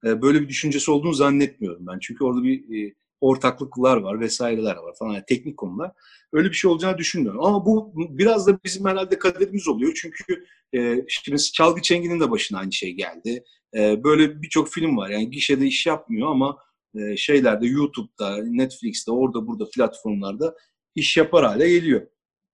e, 0.04 0.08
e, 0.08 0.22
böyle 0.22 0.40
bir 0.40 0.48
düşüncesi 0.48 0.90
olduğunu 0.90 1.12
zannetmiyorum 1.12 1.86
ben. 1.86 1.98
Çünkü 1.98 2.24
orada 2.24 2.42
bir 2.42 2.88
e, 2.88 2.94
ortaklıklar 3.20 3.96
var 3.96 4.20
vesaireler 4.20 4.76
var 4.76 4.94
falan 4.98 5.12
yani 5.12 5.24
teknik 5.28 5.56
konular. 5.56 5.92
Öyle 6.32 6.48
bir 6.48 6.54
şey 6.54 6.70
olacağını 6.70 6.98
düşünmüyorum. 6.98 7.44
Ama 7.44 7.66
bu 7.66 7.92
biraz 7.94 8.46
da 8.46 8.58
bizim 8.64 8.86
herhalde 8.86 9.18
kaderimiz 9.18 9.68
oluyor. 9.68 9.92
Çünkü 10.02 10.44
e, 10.74 11.04
şimdi 11.08 11.42
Çalgı 11.42 11.82
Çengi'nin 11.82 12.20
de 12.20 12.30
başına 12.30 12.58
aynı 12.58 12.72
şey 12.72 12.92
geldi. 12.92 13.44
E, 13.74 14.04
böyle 14.04 14.42
birçok 14.42 14.68
film 14.68 14.96
var. 14.96 15.10
Yani 15.10 15.30
gişede 15.30 15.66
iş 15.66 15.86
yapmıyor 15.86 16.30
ama 16.30 16.58
e, 16.94 17.16
şeylerde 17.16 17.66
YouTube'da, 17.66 18.36
Netflix'te, 18.44 19.12
orada 19.12 19.46
burada 19.46 19.70
platformlarda 19.70 20.54
iş 20.94 21.16
yapar 21.16 21.44
hale 21.44 21.68
geliyor. 21.70 22.06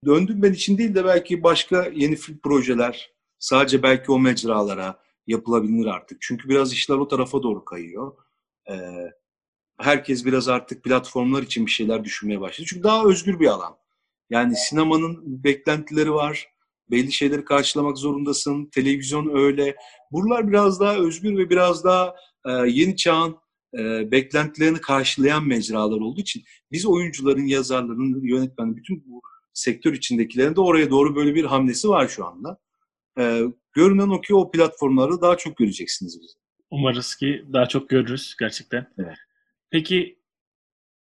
Döndüm 0.05 0.43
ben 0.43 0.53
için 0.53 0.79
değil 0.79 0.95
de 0.95 1.05
belki 1.05 1.43
başka 1.43 1.91
yeni 1.95 2.17
film 2.17 2.39
projeler 2.39 3.11
sadece 3.39 3.83
belki 3.83 4.13
o 4.13 4.19
mecralara 4.19 5.05
yapılabilir 5.27 5.87
artık. 5.87 6.19
Çünkü 6.21 6.49
biraz 6.49 6.73
işler 6.73 6.97
o 6.97 7.09
tarafa 7.09 7.43
doğru 7.43 7.65
kayıyor. 7.65 8.13
E, 8.71 8.75
herkes 9.81 10.25
biraz 10.25 10.49
artık 10.49 10.85
platformlar 10.85 11.43
için 11.43 11.67
bir 11.67 11.71
şeyler 11.71 12.05
düşünmeye 12.05 12.41
başladı. 12.41 12.67
Çünkü 12.71 12.83
daha 12.83 13.05
özgür 13.05 13.41
bir 13.41 13.47
alan. 13.47 13.77
Yani 14.31 14.57
sinemanın 14.57 15.45
beklentileri 15.45 16.13
var. 16.13 16.49
Belli 16.91 17.13
şeyleri 17.13 17.45
karşılamak 17.45 17.99
zorundasın. 17.99 18.67
Televizyon 18.67 19.37
öyle. 19.37 19.77
Buralar 20.13 20.49
biraz 20.49 20.81
daha 20.81 20.97
özgür 20.97 21.39
ve 21.39 21.51
biraz 21.51 21.85
daha 21.85 22.15
e, 22.47 22.51
yeni 22.51 22.97
çağın 22.97 23.37
e, 23.79 24.11
beklentilerini 24.11 24.81
karşılayan 24.81 25.47
mecralar 25.47 26.01
olduğu 26.01 26.21
için 26.21 26.43
biz 26.73 26.87
oyuncuların, 26.87 27.47
yazarların, 27.47 28.27
yönetmenin, 28.27 28.77
bütün 28.77 29.05
bu 29.07 29.23
sektör 29.53 29.93
içindekilerin 29.93 30.57
de 30.57 30.61
oraya 30.61 30.91
doğru 30.91 31.17
böyle 31.17 31.35
bir 31.35 31.45
hamlesi 31.45 31.89
var 31.89 32.09
şu 32.09 32.27
anda. 32.27 32.59
E, 33.19 33.41
görünen 33.73 34.09
o 34.09 34.21
ki 34.21 34.35
o 34.35 34.51
platformları 34.51 35.21
daha 35.21 35.37
çok 35.37 35.57
göreceksiniz 35.57 36.21
bizi. 36.21 36.33
Umarız 36.71 37.15
ki 37.15 37.45
daha 37.53 37.67
çok 37.67 37.89
görürüz 37.89 38.37
gerçekten. 38.41 38.87
Evet. 38.99 39.17
Peki 39.75 40.19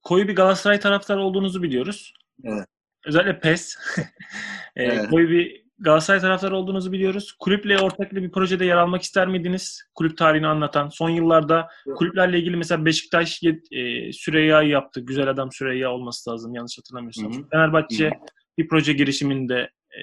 koyu 0.03 0.29
bir 0.29 0.37
Galatasaray 0.37 0.81
taraftarı 0.81 1.21
olduğunuzu 1.21 1.63
biliyoruz. 1.63 2.15
Evet. 2.45 2.67
Özellikle 3.07 3.41
PES. 3.41 3.77
E, 3.97 4.03
Evet. 4.85 5.11
Koyu 5.11 5.31
bir 5.31 5.65
Galatasaray 5.79 6.21
taraftarı 6.21 6.57
olduğunuzu 6.57 6.93
biliyoruz. 6.93 7.33
Kulüple 7.39 7.79
ortaklı 7.79 8.23
bir 8.23 8.31
projede 8.31 8.65
yer 8.65 8.77
almak 8.77 9.03
ister 9.03 9.29
miydiniz? 9.29 9.83
Kulüp 9.95 10.19
tarihini 10.19 10.47
anlatan. 10.47 10.89
Son 10.89 11.11
yıllarda 11.11 11.69
kulüplerle 11.97 12.39
ilgili 12.39 12.57
mesela 12.57 12.85
Beşiktaş 12.85 13.43
e, 13.71 14.13
Süreyya'yı 14.13 14.69
yaptı. 14.69 15.01
Güzel 15.01 15.31
adam 15.31 15.53
Süreyya 15.53 15.93
olması 15.93 16.31
lazım 16.31 16.55
yanlış 16.55 16.79
hatırlamıyorsam. 16.79 17.33
Hı 17.33 17.39
hı. 17.39 17.49
Fenerbahçe 17.51 18.07
Hı 18.07 18.13
bir 18.59 18.69
proje 18.69 18.93
girişiminde 18.93 19.61
e, 19.91 19.99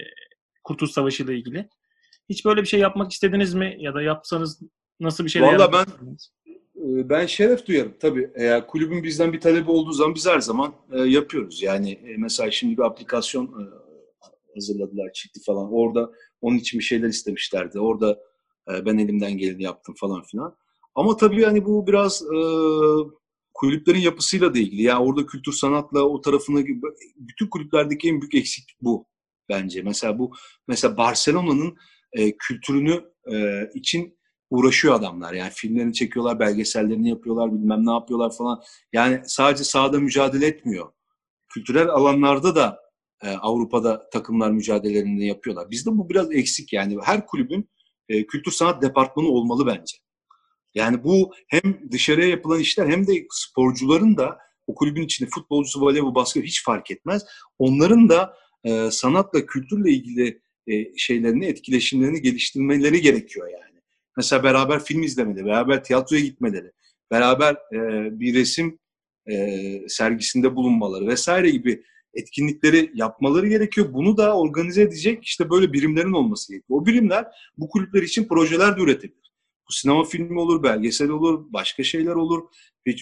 Kurtuluş 0.63 0.91
Savaşı 0.91 1.23
ile 1.23 1.37
ilgili. 1.37 1.69
Hiç 2.29 2.45
böyle 2.45 2.61
bir 2.61 2.67
şey 2.67 2.79
yapmak 2.79 3.11
istediniz 3.11 3.53
mi? 3.53 3.75
Ya 3.79 3.93
da 3.93 4.01
yapsanız 4.01 4.61
nasıl 4.99 5.25
bir 5.25 5.29
şey 5.29 5.41
Vallahi 5.41 5.61
yapmak 5.61 5.87
ben-? 5.87 6.07
Ee, 6.07 6.40
Ben 6.83 7.25
şeref 7.25 7.67
duyarım 7.67 7.93
tabii. 7.99 8.31
Eğer 8.35 8.67
kulübün 8.67 9.03
bizden 9.03 9.33
bir 9.33 9.39
talebi 9.39 9.71
olduğu 9.71 9.91
zaman 9.91 10.15
biz 10.15 10.27
her 10.27 10.39
zaman 10.39 10.73
e, 10.91 10.99
yapıyoruz. 10.99 11.61
Yani 11.61 11.91
e, 11.91 12.17
mesela 12.17 12.51
şimdi 12.51 12.77
bir 12.77 12.83
aplikasyon 12.83 13.45
e, 13.45 13.63
hazırladılar 14.55 15.13
çıktı 15.13 15.39
falan. 15.45 15.73
Orada 15.73 16.11
onun 16.41 16.57
için 16.57 16.79
bir 16.79 16.83
şeyler 16.83 17.07
istemişlerdi. 17.07 17.79
Orada 17.79 18.19
ben 18.67 18.97
elimden 18.97 19.37
geleni 19.37 19.63
yaptım 19.63 19.95
falan 19.97 20.23
filan. 20.23 20.55
Ama 20.95 21.17
tabii 21.17 21.43
hani 21.43 21.65
bu 21.65 21.87
biraz 21.87 22.23
kulüplerin 23.53 23.99
yapısıyla 23.99 24.53
da 24.53 24.59
ilgili. 24.59 24.81
Yani 24.81 25.05
orada 25.05 25.25
kültür 25.25 25.51
sanatla 25.51 26.01
o 26.01 26.21
tarafını 26.21 26.65
bütün 27.15 27.47
kulüplerdeki 27.47 28.09
en 28.09 28.21
büyük 28.21 28.35
eksiklik 28.35 28.77
bu 28.81 29.07
bence. 29.49 29.81
Mesela 29.81 30.19
bu 30.19 30.33
mesela 30.67 30.97
Barcelona'nın 30.97 31.77
kültürünü 32.39 33.03
için 33.73 34.17
uğraşıyor 34.51 34.95
adamlar. 34.95 35.33
Yani 35.33 35.51
filmlerini 35.53 35.93
çekiyorlar, 35.93 36.39
belgesellerini 36.39 37.09
yapıyorlar, 37.09 37.53
bilmem 37.53 37.85
ne 37.85 37.91
yapıyorlar 37.91 38.35
falan. 38.37 38.61
Yani 38.93 39.21
sadece 39.25 39.63
sahada 39.63 39.99
mücadele 39.99 40.47
etmiyor. 40.47 40.91
Kültürel 41.49 41.89
alanlarda 41.89 42.55
da 42.55 42.79
e, 43.23 43.29
Avrupa'da 43.29 44.09
takımlar 44.09 44.51
mücadelelerini 44.51 45.27
yapıyorlar. 45.27 45.71
Bizde 45.71 45.89
bu 45.89 46.09
biraz 46.09 46.31
eksik 46.31 46.73
yani. 46.73 46.97
Her 47.03 47.25
kulübün 47.25 47.69
e, 48.09 48.25
kültür 48.25 48.51
sanat 48.51 48.81
departmanı 48.81 49.27
olmalı 49.27 49.65
bence. 49.65 49.97
Yani 50.73 51.03
bu 51.03 51.33
hem 51.47 51.91
dışarıya 51.91 52.27
yapılan 52.27 52.59
işler 52.59 52.87
hem 52.87 53.07
de 53.07 53.27
sporcuların 53.31 54.17
da 54.17 54.37
o 54.67 54.75
kulübün 54.75 55.01
içinde 55.01 55.29
futbolcusu, 55.29 55.81
voleybol, 55.81 56.15
basket 56.15 56.43
hiç 56.43 56.63
fark 56.63 56.91
etmez. 56.91 57.25
Onların 57.59 58.09
da 58.09 58.33
e, 58.63 58.91
sanatla, 58.91 59.45
kültürle 59.45 59.91
ilgili 59.91 60.41
e, 60.67 60.97
şeylerini, 60.97 61.45
etkileşimlerini 61.45 62.21
geliştirmeleri 62.21 63.01
gerekiyor 63.01 63.47
yani. 63.47 63.70
Mesela 64.17 64.43
beraber 64.43 64.83
film 64.83 65.03
izlemeleri, 65.03 65.45
beraber 65.45 65.83
tiyatroya 65.83 66.21
gitmeleri, 66.21 66.71
beraber 67.11 67.53
e, 67.53 67.79
bir 68.19 68.35
resim 68.35 68.79
e, 69.29 69.57
sergisinde 69.87 70.55
bulunmaları 70.55 71.07
vesaire 71.07 71.49
gibi 71.49 71.83
etkinlikleri 72.13 72.91
yapmaları 72.93 73.47
gerekiyor. 73.47 73.93
Bunu 73.93 74.17
da 74.17 74.37
organize 74.37 74.81
edecek 74.81 75.23
işte 75.23 75.49
böyle 75.49 75.73
birimlerin 75.73 76.13
olması 76.13 76.53
gerekiyor. 76.53 76.81
O 76.81 76.85
birimler 76.85 77.25
bu 77.57 77.69
kulüpler 77.69 78.01
için 78.03 78.27
projeler 78.27 78.77
de 78.77 78.81
üretebilir. 78.81 79.31
Bu 79.67 79.73
sinema 79.73 80.03
filmi 80.03 80.39
olur, 80.39 80.63
belgesel 80.63 81.09
olur, 81.09 81.45
başka 81.53 81.83
şeyler 81.83 82.15
olur. 82.15 82.43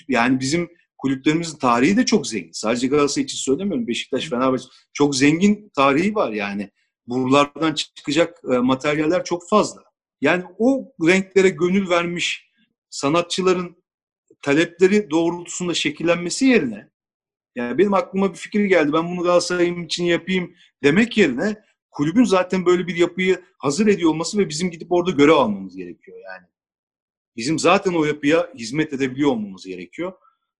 Yani 0.07 0.39
bizim 0.39 0.69
kulüplerimizin 0.97 1.57
tarihi 1.57 1.97
de 1.97 2.05
çok 2.05 2.27
zengin. 2.27 2.51
Sadece 2.51 2.87
Galatasaray 2.87 3.23
için 3.23 3.37
söylemiyorum. 3.37 3.87
Beşiktaş, 3.87 4.29
Fenerbahçe 4.29 4.65
çok 4.93 5.15
zengin 5.15 5.71
tarihi 5.75 6.15
var 6.15 6.31
yani. 6.31 6.69
Buralardan 7.07 7.73
çıkacak 7.73 8.41
e, 8.53 8.57
materyaller 8.57 9.23
çok 9.23 9.49
fazla. 9.49 9.88
Yani 10.21 10.43
o 10.57 10.93
renklere 11.07 11.49
gönül 11.49 11.89
vermiş 11.89 12.51
sanatçıların 12.89 13.83
talepleri 14.41 15.09
doğrultusunda 15.09 15.73
şekillenmesi 15.73 16.45
yerine 16.45 16.89
yani 17.55 17.77
benim 17.77 17.93
aklıma 17.93 18.33
bir 18.33 18.37
fikir 18.37 18.65
geldi. 18.65 18.93
Ben 18.93 19.07
bunu 19.07 19.23
Galatasaray'ım 19.23 19.83
için 19.83 20.03
yapayım 20.03 20.53
demek 20.83 21.17
yerine 21.17 21.63
kulübün 21.91 22.23
zaten 22.23 22.65
böyle 22.65 22.87
bir 22.87 22.95
yapıyı 22.95 23.41
hazır 23.57 23.87
ediyor 23.87 24.09
olması 24.09 24.37
ve 24.37 24.49
bizim 24.49 24.71
gidip 24.71 24.91
orada 24.91 25.11
görev 25.11 25.33
almamız 25.33 25.75
gerekiyor 25.75 26.17
yani. 26.17 26.47
Bizim 27.35 27.59
zaten 27.59 27.93
o 27.93 28.05
yapıya 28.05 28.53
hizmet 28.55 28.93
edebiliyor 28.93 29.29
olmamız 29.29 29.65
gerekiyor. 29.65 30.13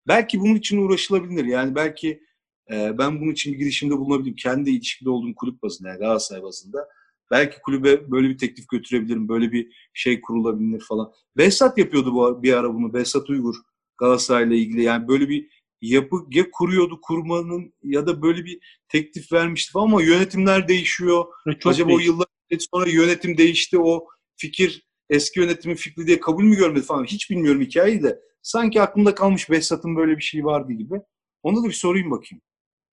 Belki 0.07 0.39
bunun 0.39 0.55
için 0.55 0.77
uğraşılabilir. 0.77 1.45
Yani 1.45 1.75
belki 1.75 2.23
e, 2.71 2.97
ben 2.97 3.21
bunun 3.21 3.31
için 3.31 3.53
bir 3.53 3.57
girişimde 3.57 3.97
bulunabilirim. 3.97 4.35
Kendi 4.35 4.69
ilişkide 4.69 5.09
olduğum 5.09 5.35
kulüp 5.35 5.63
bazında, 5.63 5.89
yani 5.89 5.99
Galatasaray 5.99 6.43
bazında. 6.43 6.87
Belki 7.31 7.57
kulübe 7.61 8.11
böyle 8.11 8.29
bir 8.29 8.37
teklif 8.37 8.69
götürebilirim. 8.69 9.29
Böyle 9.29 9.51
bir 9.51 9.89
şey 9.93 10.21
kurulabilir 10.21 10.79
falan. 10.79 11.11
Behzat 11.37 11.77
yapıyordu 11.77 12.13
bu 12.13 12.43
bir 12.43 12.53
ara 12.53 12.73
bunu. 12.73 12.93
Behzat 12.93 13.29
Uygur 13.29 13.55
Galatasaray'la 13.97 14.55
ilgili. 14.55 14.83
Yani 14.83 15.07
böyle 15.07 15.29
bir 15.29 15.49
yapı 15.81 16.15
ya 16.31 16.51
kuruyordu 16.51 17.01
kurmanın 17.01 17.73
ya 17.83 18.07
da 18.07 18.21
böyle 18.21 18.45
bir 18.45 18.59
teklif 18.87 19.31
vermişti 19.31 19.71
falan 19.71 19.85
ama 19.85 20.03
yönetimler 20.03 20.67
değişiyor. 20.67 21.25
Çok 21.59 21.73
Acaba 21.73 21.89
değişti. 21.89 22.11
o 22.11 22.13
yıllar 22.13 22.27
sonra 22.73 22.89
yönetim 22.89 23.37
değişti. 23.37 23.79
O 23.79 24.07
fikir 24.37 24.83
eski 25.09 25.39
yönetimin 25.39 25.75
fikri 25.75 26.07
diye 26.07 26.19
kabul 26.19 26.43
mü 26.43 26.55
görmedi 26.55 26.85
falan. 26.85 27.03
Hiç 27.03 27.29
bilmiyorum 27.29 27.61
hikayeyi 27.61 28.03
de. 28.03 28.19
Sanki 28.41 28.81
aklımda 28.81 29.15
kalmış 29.15 29.49
Behzat'ın 29.49 29.95
böyle 29.95 30.17
bir 30.17 30.21
şey 30.21 30.45
vardı 30.45 30.73
gibi. 30.73 31.01
Onu 31.43 31.63
da 31.63 31.67
bir 31.67 31.73
sorayım 31.73 32.11
bakayım. 32.11 32.41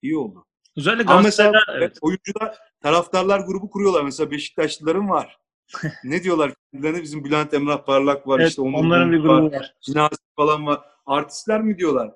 İyi 0.03 0.17
oldu. 0.17 0.47
Özellikle 0.77 1.13
Ama 1.13 1.23
mesela 1.23 1.53
evet. 1.77 1.99
oyuncular, 2.01 2.59
taraftarlar 2.87 3.41
grubu 3.41 3.71
kuruyorlar. 3.71 4.03
Mesela 4.03 4.31
Beşiktaşlıların 4.31 5.09
var. 5.09 5.39
ne 6.05 6.23
diyorlar 6.23 6.53
kendilerine? 6.73 7.03
Bizim 7.03 7.25
Bülent 7.25 7.55
Emrah 7.55 7.85
Parlak 7.85 8.29
var. 8.29 8.41
Evet, 8.41 8.51
işte 8.51 8.63
onların 8.63 9.13
bir 9.13 9.19
grubu 9.19 9.51
var. 9.51 9.73
var. 9.97 10.11
falan 10.37 10.67
var. 10.67 10.81
Artistler 11.07 11.63
mi 11.63 11.79
diyorlar? 11.79 12.15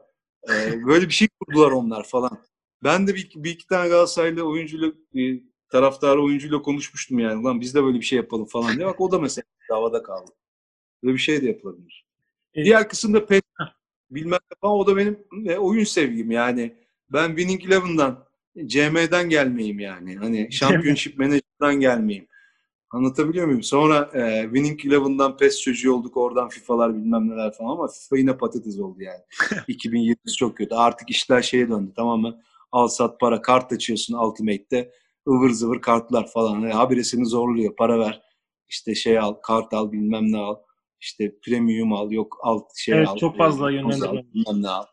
Ee, 0.51 0.87
böyle 0.87 1.09
bir 1.09 1.13
şey 1.13 1.29
kurdular 1.29 1.71
onlar 1.71 2.05
falan. 2.05 2.39
Ben 2.85 3.07
de 3.07 3.15
bir, 3.15 3.33
bir 3.37 3.51
iki 3.51 3.67
tane 3.67 3.89
Galatasaraylı 3.89 4.43
oyuncuyla 4.43 4.93
bir 5.15 5.45
taraftarı 5.69 6.23
oyuncuyla 6.23 6.63
konuşmuştum 6.63 7.19
yani. 7.19 7.43
Lan 7.43 7.61
biz 7.61 7.75
de 7.75 7.85
böyle 7.85 7.99
bir 7.99 8.05
şey 8.05 8.17
yapalım 8.17 8.47
falan 8.47 8.77
diye. 8.77 8.87
Bak 8.87 9.01
o 9.01 9.11
da 9.11 9.19
mesela 9.19 9.45
davada 9.71 10.03
kaldı. 10.03 10.31
Böyle 11.03 11.15
bir 11.15 11.19
şey 11.19 11.43
de 11.43 11.47
yapılabilir. 11.47 12.07
Evet. 12.55 12.67
Diğer 12.67 12.89
kısımda 12.89 13.27
pek 13.27 13.45
bilmem 14.11 14.41
falan 14.61 14.75
o 14.75 14.87
da 14.87 14.97
benim 14.97 15.19
e, 15.47 15.59
oyun 15.59 15.85
sevgim 15.85 16.31
yani. 16.31 16.77
Ben 17.13 17.29
Winning 17.29 17.65
Eleven'dan, 17.65 18.25
CM'den 18.67 19.29
gelmeyeyim 19.29 19.79
yani. 19.79 20.17
Hani 20.17 20.51
Championship 20.51 21.19
Manager'dan 21.19 21.75
gelmeyeyim. 21.81 22.29
Anlatabiliyor 22.91 23.47
muyum? 23.47 23.63
Sonra 23.63 24.11
e, 24.15 24.43
Winning 24.43 24.87
Eleven'dan 24.87 25.37
PES 25.37 25.61
çocuğu 25.61 25.95
olduk. 25.95 26.17
Oradan 26.17 26.49
FIFA'lar 26.49 26.95
bilmem 26.95 27.31
neler 27.31 27.53
falan 27.53 27.71
ama 27.71 27.89
FIFA 27.89 28.17
yine 28.17 28.37
patates 28.37 28.79
oldu 28.79 29.03
yani. 29.03 29.21
2020 29.69 30.17
çok 30.39 30.57
kötü. 30.57 30.75
Artık 30.75 31.11
işler 31.11 31.43
şeye 31.43 31.69
döndü. 31.69 31.93
Tamamen 31.97 32.35
al 32.73 32.89
sat 32.89 33.21
para 33.21 33.43
kart 33.43 33.73
açıyorsun 33.73 34.15
Ultimate'te. 34.15 34.93
ıvır 35.29 35.51
zıvır 35.51 35.81
kartlar 35.81 36.31
falan. 36.31 36.61
Yani 36.61 36.73
habire 36.73 37.05
seni 37.05 37.27
zorluyor. 37.27 37.77
Para 37.77 37.99
ver. 37.99 38.23
İşte 38.69 38.95
şey 38.95 39.19
al, 39.19 39.33
kart 39.33 39.75
al, 39.75 39.93
bilmem 39.93 40.33
ne 40.33 40.39
al. 40.39 40.57
İşte 41.01 41.39
premium 41.45 41.93
al, 41.93 42.11
yok 42.11 42.39
alt 42.43 42.77
şey 42.77 42.95
evet, 42.95 43.09
al. 43.09 43.17
çok 43.17 43.37
fazla 43.37 43.71
yönlendirme. 43.71 44.25
Bilmem 44.35 44.63
ne 44.63 44.69
al. 44.69 44.85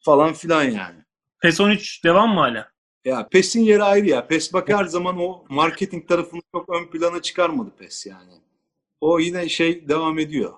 Falan 0.00 0.32
filan 0.32 0.62
yani. 0.62 1.04
PES 1.42 1.60
13 1.60 2.04
devam 2.04 2.34
mı 2.34 2.40
hala? 2.40 2.73
Ya 3.04 3.28
PES'in 3.28 3.60
yeri 3.60 3.82
ayrı 3.82 4.08
ya. 4.08 4.26
PES 4.26 4.52
bak 4.52 4.68
her 4.68 4.84
zaman 4.84 5.18
o 5.18 5.44
marketing 5.48 6.08
tarafını 6.08 6.40
çok 6.52 6.68
ön 6.68 6.86
plana 6.90 7.22
çıkarmadı 7.22 7.70
PES 7.78 8.06
yani. 8.06 8.32
O 9.00 9.20
yine 9.20 9.48
şey 9.48 9.88
devam 9.88 10.18
ediyor. 10.18 10.54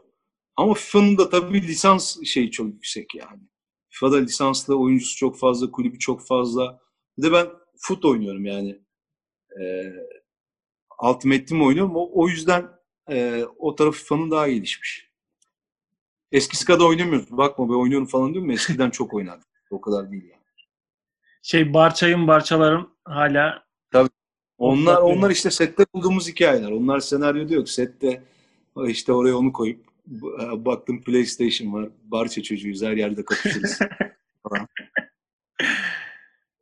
Ama 0.57 0.75
FIFA'nın 0.75 1.19
da 1.19 1.31
tabii 1.31 1.63
lisans 1.63 2.25
şeyi 2.25 2.51
çok 2.51 2.67
yüksek 2.67 3.15
yani. 3.15 3.43
FIFA'da 3.89 4.17
lisanslı 4.17 4.79
oyuncusu 4.79 5.17
çok 5.17 5.39
fazla, 5.39 5.71
kulübü 5.71 5.99
çok 5.99 6.27
fazla. 6.27 6.81
Bir 7.19 7.23
de 7.23 7.33
ben 7.33 7.47
fut 7.79 8.05
oynuyorum 8.05 8.45
yani. 8.45 8.81
E, 9.61 9.93
Ultimate 11.03 11.45
Team 11.45 11.63
oynuyorum. 11.63 11.97
O, 11.97 12.11
o 12.15 12.29
yüzden 12.29 12.69
e, 13.11 13.45
o 13.59 13.75
taraf 13.75 13.95
FIFA'nın 13.95 14.31
daha 14.31 14.49
gelişmiş. 14.49 15.11
Eskisi 16.33 16.65
kadar 16.65 16.85
oynamıyoruz. 16.85 17.31
Bakma 17.31 17.69
be 17.69 17.73
oynuyorum 17.73 18.07
falan 18.07 18.33
diyorum 18.35 18.51
eskiden 18.51 18.91
çok 18.91 19.15
oynardım. 19.15 19.49
O 19.71 19.81
kadar 19.81 20.13
değil 20.13 20.25
yani 20.31 20.36
şey 21.47 21.75
Barçay'ın 21.75 22.27
Barçalarım 22.27 22.91
hala 23.05 23.65
Tabii. 23.93 24.09
Onlar 24.59 24.97
onlar 24.97 25.31
işte 25.31 25.51
sette 25.51 25.87
bulduğumuz 25.95 26.29
hikayeler. 26.29 26.71
Onlar 26.71 27.01
senaryoda 27.01 27.55
yok. 27.55 27.69
Sette 27.69 28.23
işte 28.87 29.13
oraya 29.13 29.37
onu 29.37 29.53
koyup 29.53 29.87
baktım 30.57 31.03
PlayStation 31.03 31.73
var. 31.73 31.89
Barça 32.05 32.43
çocuğuyuz. 32.43 32.83
Her 32.83 32.97
yerde 32.97 33.25
kapışırız. 33.25 33.79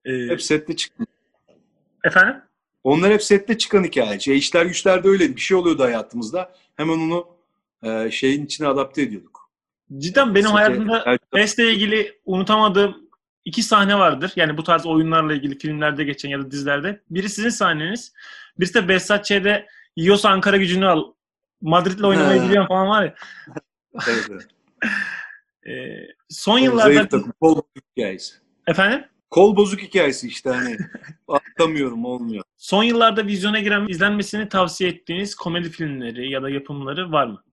ee, 0.05 0.13
hep 0.29 0.43
sette 0.43 0.77
çıkan. 0.77 1.07
Efendim? 2.05 2.37
Onlar 2.85 3.13
hep 3.13 3.23
sette 3.23 3.59
çıkan 3.59 3.85
hikaye. 3.85 4.21
Şey, 4.21 4.39
işler 4.39 4.67
güçler 4.67 5.05
de 5.05 5.09
öyleydi. 5.09 5.37
Bir 5.37 5.41
şey 5.41 5.57
oluyordu 5.57 5.83
hayatımızda. 5.83 6.55
Hemen 6.77 6.99
onu 6.99 7.27
e, 7.83 8.11
şeyin 8.11 8.47
içine 8.47 8.69
adapte 8.69 9.03
ediyorduk. 9.03 9.51
Cidden 9.99 10.35
benim 10.35 10.47
Sete, 10.47 10.57
hayatımda 10.57 11.19
PES'le 11.33 11.59
ilgili 11.59 12.21
unutamadığım 12.25 13.04
iki 13.45 13.63
sahne 13.63 13.99
vardır. 13.99 14.33
Yani 14.37 14.57
bu 14.57 14.63
tarz 14.65 14.87
oyunlarla 14.87 15.35
ilgili 15.35 15.59
filmlerde 15.59 16.05
geçen 16.05 16.29
ya 16.29 16.39
da 16.39 16.51
dizilerde. 16.51 17.01
Biri 17.11 17.29
sizin 17.29 17.49
sahneniz. 17.49 18.13
Birisi 18.59 18.75
de 18.75 18.89
Behzat 18.89 19.25
Ç'de 19.25 19.67
yiyorsa 19.97 20.31
Ankara 20.31 20.57
gücünü 20.57 20.87
al. 20.87 21.13
Madrid'le 21.61 22.05
oynamayı 22.05 22.43
biliyorum 22.43 22.69
falan 22.69 22.89
var 22.89 23.05
ya. 23.05 23.15
evet, 24.09 24.29
ee, 25.67 26.07
son 26.29 26.59
yıllarda... 26.59 27.09
Takım, 27.09 27.33
kol 27.41 27.55
bozuk 27.57 27.67
hikayesi. 27.97 28.35
Efendim? 28.67 29.05
Kol 29.31 29.57
bozuk 29.57 29.83
hikayesi 29.83 30.29
işte 30.29 30.51
hani. 30.51 30.77
Atamıyorum 31.29 32.05
olmuyor. 32.05 32.45
Son 32.57 32.83
yıllarda 32.83 33.27
vizyona 33.27 33.61
giren, 33.61 33.87
izlenmesini 33.89 34.49
tavsiye 34.49 34.91
ettiğiniz 34.91 35.35
komedi 35.35 35.71
filmleri 35.71 36.31
ya 36.31 36.43
da 36.43 36.51
yapımları 36.51 37.13
var 37.13 37.27
mı? 37.27 37.45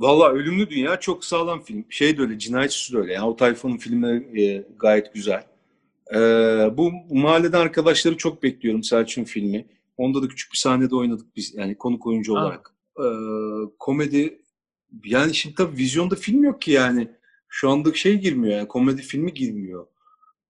Valla 0.00 0.32
Ölümlü 0.32 0.70
Dünya 0.70 1.00
çok 1.00 1.24
sağlam 1.24 1.62
film. 1.62 1.84
Şey 1.90 2.18
de 2.18 2.22
öyle, 2.22 2.38
Cinayet 2.38 2.72
Süsü 2.72 2.92
de 2.92 2.98
öyle. 2.98 3.12
Yani 3.12 3.26
o 3.26 3.36
tayfanın 3.36 3.76
filmleri 3.76 4.42
e, 4.42 4.66
gayet 4.78 5.14
güzel. 5.14 5.44
E, 6.14 6.18
bu 6.76 6.92
mahalleden 7.10 7.60
arkadaşları 7.60 8.16
çok 8.16 8.42
bekliyorum 8.42 8.82
Selçuk'un 8.82 9.24
filmi. 9.24 9.66
Onda 9.96 10.22
da 10.22 10.28
küçük 10.28 10.52
bir 10.52 10.56
sahnede 10.58 10.96
oynadık 10.96 11.36
biz 11.36 11.54
yani 11.54 11.78
konuk 11.78 12.06
oyuncu 12.06 12.32
olarak. 12.32 12.74
E, 12.98 13.06
komedi 13.78 14.42
yani 15.04 15.34
şimdi 15.34 15.54
tabii 15.54 15.76
vizyonda 15.76 16.14
film 16.14 16.44
yok 16.44 16.62
ki 16.62 16.70
yani. 16.70 17.08
Şu 17.48 17.70
anda 17.70 17.94
şey 17.94 18.18
girmiyor 18.18 18.56
yani 18.56 18.68
komedi 18.68 19.02
filmi 19.02 19.34
girmiyor. 19.34 19.86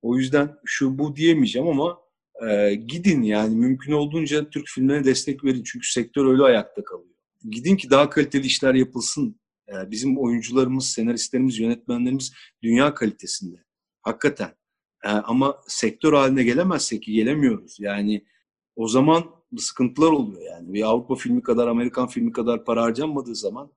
O 0.03 0.17
yüzden 0.17 0.57
şu 0.65 0.99
bu 0.99 1.17
diyemeyeceğim 1.17 1.69
ama 1.69 1.99
e, 2.49 2.75
gidin 2.75 3.23
yani 3.23 3.57
mümkün 3.57 3.93
olduğunca 3.93 4.51
Türk 4.51 4.69
filmlerine 4.69 5.05
destek 5.05 5.45
verin. 5.45 5.63
Çünkü 5.63 5.93
sektör 5.93 6.27
öyle 6.27 6.43
ayakta 6.43 6.85
kalıyor. 6.85 7.11
Gidin 7.49 7.77
ki 7.77 7.91
daha 7.91 8.11
kaliteli 8.11 8.47
işler 8.47 8.75
yapılsın. 8.75 9.41
Ee, 9.69 9.91
bizim 9.91 10.19
oyuncularımız, 10.19 10.89
senaristlerimiz, 10.89 11.59
yönetmenlerimiz 11.59 12.33
dünya 12.63 12.95
kalitesinde. 12.95 13.65
Hakikaten. 14.03 14.55
Ee, 15.05 15.09
ama 15.09 15.61
sektör 15.69 16.13
haline 16.13 16.45
gelemezsek 16.45 17.03
ki 17.03 17.13
gelemiyoruz. 17.13 17.77
Yani 17.81 18.25
o 18.77 18.89
zaman 18.89 19.25
sıkıntılar 19.59 20.11
oluyor 20.11 20.43
yani. 20.43 20.73
Bir 20.73 20.83
Avrupa 20.83 21.15
filmi 21.15 21.43
kadar, 21.43 21.69
Amerikan 21.69 22.09
filmi 22.09 22.33
kadar 22.33 22.65
para 22.65 22.83
harcanmadığı 22.83 23.35
zaman, 23.35 23.73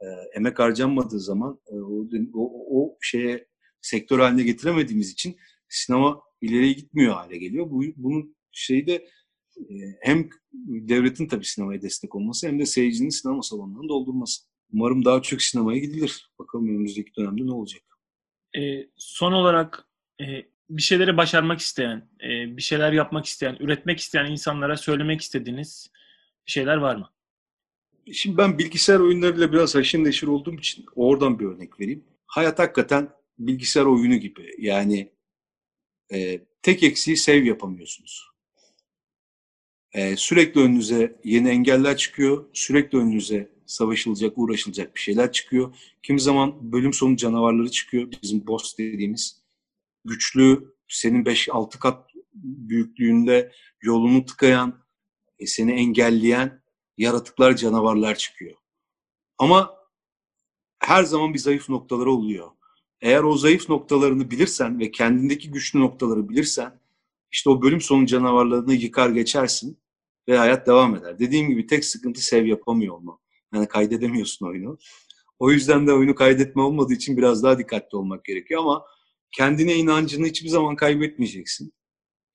e, 0.00 0.06
emek 0.36 0.58
harcanmadığı 0.58 1.20
zaman 1.20 1.60
e, 1.66 1.74
o, 1.74 2.06
o, 2.34 2.80
o 2.80 2.96
şeye 3.00 3.46
sektör 3.80 4.18
haline 4.18 4.42
getiremediğimiz 4.42 5.10
için 5.10 5.36
sinema 5.68 6.20
ileriye 6.40 6.72
gitmiyor 6.72 7.14
hale 7.14 7.36
geliyor. 7.36 7.70
Bu, 7.70 7.82
bunun 7.96 8.36
şeyi 8.52 8.86
de 8.86 9.08
hem 10.00 10.28
devletin 10.66 11.28
tabii 11.28 11.44
sinemaya 11.44 11.82
destek 11.82 12.14
olması 12.14 12.48
hem 12.48 12.58
de 12.58 12.66
seyircinin 12.66 13.08
sinema 13.08 13.42
salonlarını 13.42 13.88
doldurması. 13.88 14.42
Umarım 14.72 15.04
daha 15.04 15.22
çok 15.22 15.42
sinemaya 15.42 15.78
gidilir. 15.78 16.30
Bakalım 16.38 16.68
önümüzdeki 16.68 17.10
dönemde 17.18 17.46
ne 17.46 17.52
olacak. 17.52 17.82
E, 18.56 18.60
son 18.96 19.32
olarak 19.32 19.88
e, 20.20 20.24
bir 20.70 20.82
şeyleri 20.82 21.16
başarmak 21.16 21.60
isteyen, 21.60 22.08
e, 22.20 22.56
bir 22.56 22.62
şeyler 22.62 22.92
yapmak 22.92 23.26
isteyen, 23.26 23.56
üretmek 23.60 23.98
isteyen 23.98 24.30
insanlara 24.30 24.76
söylemek 24.76 25.20
istediğiniz 25.20 25.90
bir 26.46 26.52
şeyler 26.52 26.76
var 26.76 26.96
mı? 26.96 27.10
Şimdi 28.12 28.36
ben 28.36 28.58
bilgisayar 28.58 29.00
oyunlarıyla 29.00 29.52
biraz 29.52 29.74
haşır 29.74 30.04
neşir 30.04 30.26
olduğum 30.26 30.54
için 30.54 30.86
oradan 30.94 31.38
bir 31.38 31.44
örnek 31.44 31.80
vereyim. 31.80 32.04
Hayat 32.26 32.58
hakikaten 32.58 33.10
bilgisayar 33.38 33.84
oyunu 33.84 34.16
gibi. 34.16 34.50
Yani 34.58 35.12
e, 36.12 36.40
tek 36.62 36.82
eksiği 36.82 37.16
save 37.16 37.44
yapamıyorsunuz. 37.44 38.33
E, 39.94 40.16
sürekli 40.16 40.60
önünüze 40.60 41.20
yeni 41.24 41.48
engeller 41.48 41.96
çıkıyor. 41.96 42.44
Sürekli 42.52 42.98
önünüze 42.98 43.50
savaşılacak, 43.66 44.38
uğraşılacak 44.38 44.94
bir 44.94 45.00
şeyler 45.00 45.32
çıkıyor. 45.32 45.74
Kimi 46.02 46.20
zaman 46.20 46.72
bölüm 46.72 46.92
sonu 46.92 47.16
canavarları 47.16 47.70
çıkıyor. 47.70 48.12
Bizim 48.22 48.46
boss 48.46 48.78
dediğimiz 48.78 49.42
güçlü, 50.04 50.74
senin 50.88 51.24
5-6 51.24 51.78
kat 51.78 52.10
büyüklüğünde 52.34 53.52
yolunu 53.82 54.24
tıkayan, 54.24 54.84
e, 55.38 55.46
seni 55.46 55.72
engelleyen 55.72 56.62
yaratıklar, 56.98 57.56
canavarlar 57.56 58.14
çıkıyor. 58.14 58.54
Ama 59.38 59.74
her 60.78 61.04
zaman 61.04 61.34
bir 61.34 61.38
zayıf 61.38 61.68
noktaları 61.68 62.10
oluyor. 62.10 62.50
Eğer 63.00 63.22
o 63.22 63.36
zayıf 63.36 63.68
noktalarını 63.68 64.30
bilirsen 64.30 64.80
ve 64.80 64.90
kendindeki 64.90 65.50
güçlü 65.50 65.80
noktaları 65.80 66.28
bilirsen 66.28 66.80
işte 67.32 67.50
o 67.50 67.62
bölüm 67.62 67.80
sonu 67.80 68.06
canavarlarını 68.06 68.74
yıkar 68.74 69.10
geçersin 69.10 69.83
ve 70.28 70.36
hayat 70.36 70.66
devam 70.66 70.96
eder. 70.96 71.18
Dediğim 71.18 71.48
gibi 71.48 71.66
tek 71.66 71.84
sıkıntı 71.84 72.24
sev 72.24 72.46
yapamıyor 72.46 72.94
olma. 72.94 73.18
Yani 73.54 73.68
kaydedemiyorsun 73.68 74.46
oyunu. 74.46 74.78
O 75.38 75.50
yüzden 75.50 75.86
de 75.86 75.92
oyunu 75.92 76.14
kaydetme 76.14 76.62
olmadığı 76.62 76.92
için 76.92 77.16
biraz 77.16 77.42
daha 77.42 77.58
dikkatli 77.58 77.96
olmak 77.96 78.24
gerekiyor 78.24 78.60
ama 78.60 78.84
kendine 79.32 79.74
inancını 79.74 80.26
hiçbir 80.26 80.48
zaman 80.48 80.76
kaybetmeyeceksin. 80.76 81.72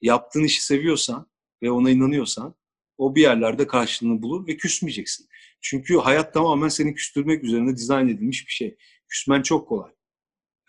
Yaptığın 0.01 0.43
işi 0.43 0.65
seviyorsan 0.65 1.27
ve 1.63 1.71
ona 1.71 1.91
inanıyorsan 1.91 2.55
o 2.97 3.15
bir 3.15 3.21
yerlerde 3.21 3.67
karşılığını 3.67 4.21
bulur 4.21 4.47
ve 4.47 4.57
küsmeyeceksin. 4.57 5.27
Çünkü 5.61 5.97
hayat 5.97 6.33
tamamen 6.33 6.67
seni 6.67 6.93
küstürmek 6.93 7.43
üzerine 7.43 7.75
dizayn 7.75 8.07
edilmiş 8.07 8.47
bir 8.47 8.51
şey. 8.51 8.77
Küsmen 9.07 9.41
çok 9.41 9.67
kolay. 9.67 9.91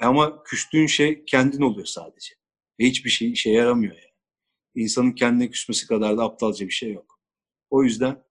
Ama 0.01 0.43
küstüğün 0.43 0.87
şey 0.87 1.25
kendin 1.25 1.63
oluyor 1.63 1.87
sadece. 1.87 2.35
Ve 2.81 2.85
hiçbir 2.85 3.11
şey 3.11 3.33
işe 3.33 3.51
yaramıyor 3.51 3.95
yani. 3.95 4.10
İnsanın 4.75 5.13
kendine 5.13 5.51
küsmesi 5.51 5.87
kadar 5.87 6.19
da 6.19 6.23
aptalca 6.23 6.67
bir 6.67 6.73
şey 6.73 6.93
yok. 6.93 7.21
O 7.71 7.85
yüzden 7.85 8.23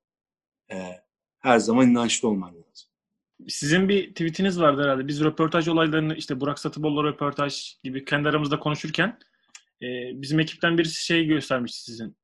e, 0.71 0.75
her 1.39 1.59
zaman 1.59 1.89
inançlı 1.89 2.27
olman 2.27 2.49
lazım. 2.49 2.89
Sizin 3.47 3.89
bir 3.89 4.09
tweetiniz 4.09 4.59
vardı 4.59 4.83
herhalde. 4.83 5.07
Biz 5.07 5.23
röportaj 5.23 5.67
olaylarını 5.67 6.15
işte 6.15 6.39
Burak 6.39 6.59
Satıboğlu 6.59 7.03
röportaj 7.03 7.75
gibi 7.83 8.05
kendi 8.05 8.29
aramızda 8.29 8.59
konuşurken 8.59 9.19
e, 9.81 9.87
bizim 10.13 10.39
ekipten 10.39 10.77
birisi 10.77 11.05
şey 11.05 11.25
göstermişti 11.25 11.83
sizin. 11.83 12.17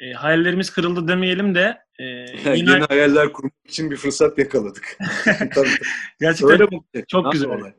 E, 0.00 0.12
hayallerimiz 0.12 0.70
kırıldı 0.70 1.08
demeyelim 1.08 1.54
de 1.54 1.78
e, 1.98 2.04
yine, 2.04 2.56
Yeni 2.56 2.84
hayaller 2.84 3.32
kurmak 3.32 3.52
için 3.68 3.90
bir 3.90 3.96
fırsat 3.96 4.38
yakaladık. 4.38 4.98
tabii, 5.24 5.50
tabii. 5.54 5.68
gerçekten 6.20 6.50
Öyle 6.50 6.68
çok 7.08 7.26
abi 7.26 7.32
güzel. 7.32 7.48
olaya. 7.48 7.74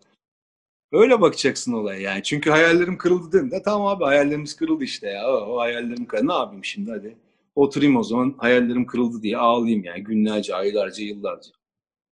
Öyle 0.92 1.22
bakacaksın 1.22 1.74
olaya 1.74 2.00
yani. 2.00 2.24
Çünkü 2.24 2.50
hayallerim 2.50 2.98
kırıldı 2.98 3.32
dediğinde 3.32 3.64
tamam 3.64 3.88
abi 3.88 4.04
hayallerimiz 4.04 4.56
kırıldı 4.56 4.84
işte 4.84 5.08
ya. 5.08 5.28
O, 5.28 5.34
o 5.34 5.60
hayallerim 5.60 6.06
kırıldı. 6.06 6.28
Ne 6.28 6.34
yapayım 6.34 6.66
şimdi 6.66 6.92
hadi. 6.92 7.18
Oturayım 7.56 7.98
o 7.98 8.04
zaman 8.04 8.36
hayallerim 8.38 8.86
kırıldı 8.86 9.22
diye 9.22 9.38
ağlayayım 9.38 9.84
yani. 9.84 10.04
Günlerce, 10.04 10.56
aylarca, 10.56 11.04
yıllarca. 11.04 11.52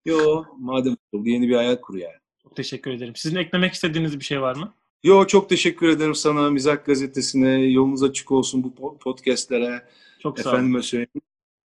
Yo 0.05 0.43
madem 0.57 0.95
kırıldı 1.11 1.29
yeni 1.29 1.49
bir 1.49 1.55
hayal 1.55 1.75
kur 1.75 1.95
yani. 1.95 2.15
Çok 2.43 2.55
teşekkür 2.55 2.91
ederim. 2.91 3.15
Sizin 3.15 3.37
eklemek 3.37 3.73
istediğiniz 3.73 4.19
bir 4.19 4.25
şey 4.25 4.41
var 4.41 4.55
mı? 4.55 4.73
Yo 5.03 5.27
çok 5.27 5.49
teşekkür 5.49 5.89
ederim 5.89 6.15
sana 6.15 6.49
Mizak 6.49 6.85
Gazetesi'ne. 6.85 7.61
Yolunuz 7.61 8.03
açık 8.03 8.31
olsun 8.31 8.63
bu 8.63 8.67
po- 8.67 8.97
podcastlere. 8.97 9.81
Çok 10.19 10.39
sağ 10.39 10.49
olun. 10.49 10.57
Efendime 10.57 10.81
söyleyeyim. 10.81 11.21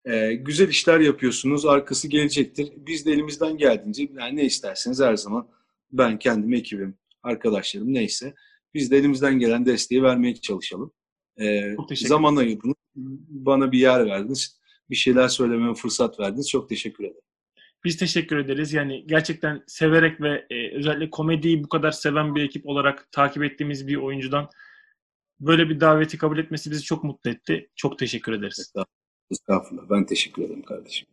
Ee, 0.04 0.34
güzel 0.34 0.68
işler 0.68 1.00
yapıyorsunuz. 1.00 1.66
Arkası 1.66 2.08
gelecektir. 2.08 2.72
Biz 2.76 3.06
de 3.06 3.12
elimizden 3.12 3.56
geldiğince 3.56 4.08
yani 4.18 4.36
ne 4.36 4.44
isterseniz 4.44 5.00
her 5.00 5.16
zaman 5.16 5.48
ben 5.92 6.18
kendim, 6.18 6.54
ekibim, 6.54 6.98
arkadaşlarım 7.22 7.94
neyse 7.94 8.34
biz 8.74 8.90
de 8.90 8.96
elimizden 8.96 9.38
gelen 9.38 9.66
desteği 9.66 10.02
vermeye 10.02 10.34
çalışalım. 10.34 10.92
Ee, 11.40 11.76
zaman 11.94 12.36
ayırdınız. 12.36 12.74
Bana 13.28 13.72
bir 13.72 13.78
yer 13.78 14.06
verdiniz. 14.06 14.58
Bir 14.90 14.96
şeyler 14.96 15.28
söylememe 15.28 15.74
fırsat 15.74 16.20
verdiniz. 16.20 16.48
Çok 16.48 16.68
teşekkür 16.68 17.04
ederim. 17.04 17.20
Biz 17.84 17.96
teşekkür 17.96 18.36
ederiz. 18.36 18.72
Yani 18.72 19.06
gerçekten 19.06 19.64
severek 19.66 20.20
ve 20.20 20.46
e, 20.50 20.76
özellikle 20.76 21.10
komediyi 21.10 21.64
bu 21.64 21.68
kadar 21.68 21.90
seven 21.90 22.34
bir 22.34 22.42
ekip 22.42 22.66
olarak 22.66 23.12
takip 23.12 23.42
ettiğimiz 23.44 23.86
bir 23.86 23.96
oyuncudan 23.96 24.48
böyle 25.40 25.68
bir 25.68 25.80
daveti 25.80 26.18
kabul 26.18 26.38
etmesi 26.38 26.70
bizi 26.70 26.82
çok 26.82 27.04
mutlu 27.04 27.30
etti. 27.30 27.70
Çok 27.76 27.98
teşekkür 27.98 28.32
ederiz. 28.32 28.72
Estağfurullah. 29.30 29.90
Ben 29.90 30.06
teşekkür 30.06 30.42
ederim 30.42 30.62
kardeşim. 30.62 31.08